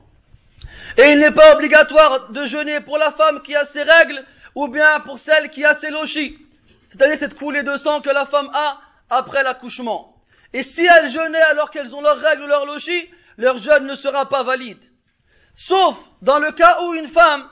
Et 0.96 1.12
il 1.12 1.18
n'est 1.18 1.30
pas 1.30 1.54
obligatoire 1.54 2.30
de 2.30 2.44
jeûner 2.44 2.80
pour 2.80 2.96
la 2.96 3.12
femme 3.12 3.42
qui 3.42 3.54
a 3.54 3.64
ses 3.64 3.82
règles, 3.82 4.24
ou 4.54 4.66
bien 4.68 5.00
pour 5.00 5.18
celle 5.18 5.50
qui 5.50 5.64
a 5.64 5.74
ses 5.74 5.90
lochis. 5.90 6.38
C'est-à-dire 6.86 7.18
cette 7.18 7.34
coulée 7.34 7.62
de 7.62 7.76
sang 7.76 8.00
que 8.00 8.10
la 8.10 8.24
femme 8.24 8.50
a 8.54 8.80
après 9.10 9.42
l'accouchement. 9.42 10.14
Et 10.54 10.62
si 10.62 10.86
elles 10.86 11.10
jeûnaient 11.10 11.42
alors 11.42 11.70
qu'elles 11.70 11.94
ont 11.94 12.00
leurs 12.00 12.18
règles 12.18 12.44
ou 12.44 12.46
leurs 12.46 12.64
lochis, 12.64 13.10
leur 13.36 13.58
jeûne 13.58 13.86
ne 13.86 13.94
sera 13.94 14.28
pas 14.28 14.42
valide. 14.42 14.80
Sauf 15.54 15.98
dans 16.22 16.38
le 16.38 16.52
cas 16.52 16.78
où 16.82 16.94
une 16.94 17.08
femme 17.08 17.46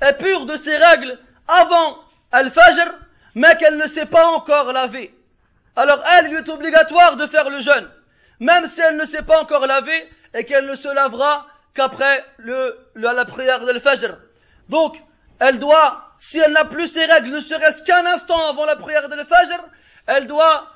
est 0.00 0.12
pure 0.14 0.46
de 0.46 0.56
ses 0.56 0.76
règles 0.76 1.18
avant 1.48 1.98
Al-Fajr, 2.32 2.94
mais 3.34 3.56
qu'elle 3.56 3.76
ne 3.76 3.86
s'est 3.86 4.06
pas 4.06 4.26
encore 4.26 4.72
lavée. 4.72 5.14
Alors 5.76 6.02
elle, 6.16 6.30
lui 6.30 6.38
est 6.38 6.48
obligatoire 6.48 7.16
de 7.16 7.26
faire 7.26 7.50
le 7.50 7.60
jeûne, 7.60 7.88
même 8.40 8.66
si 8.66 8.80
elle 8.80 8.96
ne 8.96 9.04
s'est 9.04 9.22
pas 9.22 9.40
encore 9.40 9.66
lavée 9.66 10.08
et 10.34 10.44
qu'elle 10.44 10.66
ne 10.66 10.74
se 10.74 10.88
lavera 10.88 11.46
qu'après 11.74 12.24
le, 12.38 12.78
la 12.94 13.24
prière 13.24 13.64
d'Al-Fajr. 13.64 14.16
Donc, 14.68 14.96
elle 15.38 15.58
doit, 15.58 16.12
si 16.18 16.38
elle 16.38 16.52
n'a 16.52 16.64
plus 16.64 16.88
ses 16.88 17.04
règles, 17.04 17.30
ne 17.30 17.40
serait-ce 17.40 17.82
qu'un 17.82 18.06
instant 18.06 18.50
avant 18.50 18.64
la 18.64 18.76
prière 18.76 19.08
d'Al-Fajr, 19.08 19.64
elle 20.06 20.26
doit 20.26 20.68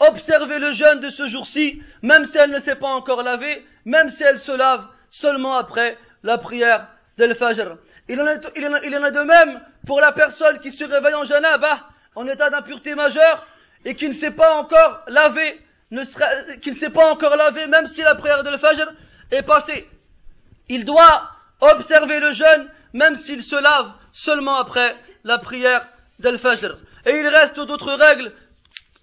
observer 0.00 0.58
le 0.58 0.70
jeûne 0.70 1.00
de 1.00 1.10
ce 1.10 1.26
jour-ci, 1.26 1.82
même 2.02 2.24
si 2.24 2.38
elle 2.38 2.50
ne 2.50 2.58
s'est 2.58 2.76
pas 2.76 2.88
encore 2.88 3.22
lavée, 3.22 3.66
même 3.84 4.08
si 4.10 4.22
elle 4.22 4.38
se 4.38 4.52
lave 4.52 4.86
seulement 5.10 5.56
après 5.56 5.98
la 6.22 6.38
prière 6.38 6.88
del 7.16 7.34
Fajr. 7.34 7.76
Il 8.08 8.20
en, 8.20 8.26
est, 8.26 8.38
de 8.38 9.22
même 9.22 9.60
pour 9.86 10.00
la 10.00 10.12
personne 10.12 10.58
qui 10.60 10.70
se 10.70 10.84
réveille 10.84 11.14
en 11.14 11.24
janaba, 11.24 11.80
en 12.14 12.26
état 12.26 12.48
d'impureté 12.48 12.94
majeure, 12.94 13.46
et 13.84 13.94
qui 13.94 14.08
ne 14.08 14.12
s'est 14.12 14.30
pas 14.30 14.56
encore 14.56 15.02
lavé, 15.08 15.60
ne 15.90 16.02
qui 16.56 16.70
ne 16.70 16.74
s'est 16.74 16.90
pas 16.90 17.10
encore 17.10 17.36
lavé, 17.36 17.66
même 17.66 17.86
si 17.86 18.02
la 18.02 18.14
prière 18.14 18.42
del 18.42 18.58
Fajr 18.58 18.90
est 19.30 19.42
passée. 19.42 19.88
Il 20.68 20.84
doit 20.84 21.30
observer 21.60 22.18
le 22.20 22.32
jeûne, 22.32 22.68
même 22.94 23.16
s'il 23.16 23.42
se 23.42 23.56
lave 23.56 23.92
seulement 24.12 24.56
après 24.56 24.96
la 25.24 25.38
prière 25.38 25.86
del 26.18 26.38
Fajr. 26.38 26.78
Et 27.04 27.16
il 27.16 27.26
reste 27.26 27.60
d'autres 27.60 27.92
règles 27.92 28.32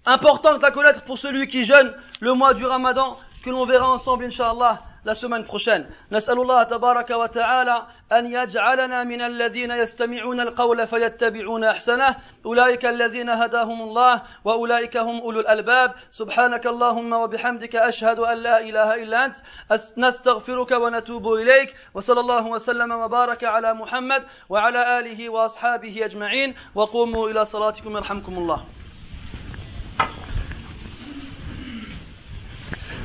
importantes 0.04 0.62
à 0.64 0.70
connaître 0.70 1.02
pour 1.02 1.18
celui 1.18 1.46
qui 1.46 1.64
jeûne 1.64 1.94
le 2.20 2.32
mois 2.34 2.54
du 2.54 2.66
Ramadan, 2.66 3.18
que 3.44 3.50
l'on 3.50 3.66
verra 3.66 3.88
ensemble, 3.88 4.24
Inch'Allah, 4.24 4.82
la 5.06 5.14
semaine 5.14 5.44
prochaine. 5.44 5.86
نسأل 6.12 6.40
الله 6.40 6.62
تبارك 6.62 7.10
وتعالى 7.10 7.86
أن 8.12 8.26
يجعلنا 8.26 9.04
من 9.04 9.20
الذين 9.22 9.70
يستمعون 9.70 10.40
القول 10.40 10.86
فيتبعون 10.86 11.64
أحسنه 11.64 12.16
أولئك 12.46 12.84
الذين 12.86 13.30
هداهم 13.30 13.82
الله 13.82 14.22
وأولئك 14.44 14.96
هم 14.96 15.20
أولو 15.20 15.40
الألباب 15.40 15.94
سبحانك 16.10 16.66
اللهم 16.66 17.12
وبحمدك 17.12 17.76
أشهد 17.76 18.18
أن 18.18 18.38
لا 18.38 18.60
إله 18.60 18.94
إلا 19.02 19.24
أنت 19.24 19.36
نستغفرك 19.98 20.70
ونتوب 20.70 21.32
إليك 21.34 21.74
وصلى 21.94 22.20
الله 22.20 22.46
وسلم 22.46 22.90
وبارك 22.92 23.44
على 23.44 23.74
محمد 23.74 24.22
وعلى 24.48 24.98
آله 24.98 25.28
وأصحابه 25.28 26.04
أجمعين 26.04 26.54
وقوموا 26.74 27.30
إلى 27.30 27.44
صلاتكم 27.44 27.96
يرحمكم 27.96 28.34
الله 28.38 28.64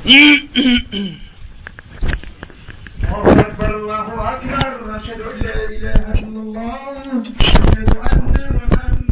أكبر 0.06 1.31
الله 3.10 4.30
أكبر 4.34 4.98
أشهد 4.98 5.22
أن 5.22 5.40
لا 5.42 5.56
إله 5.66 6.14
إلا 6.20 6.40
الله 6.40 6.78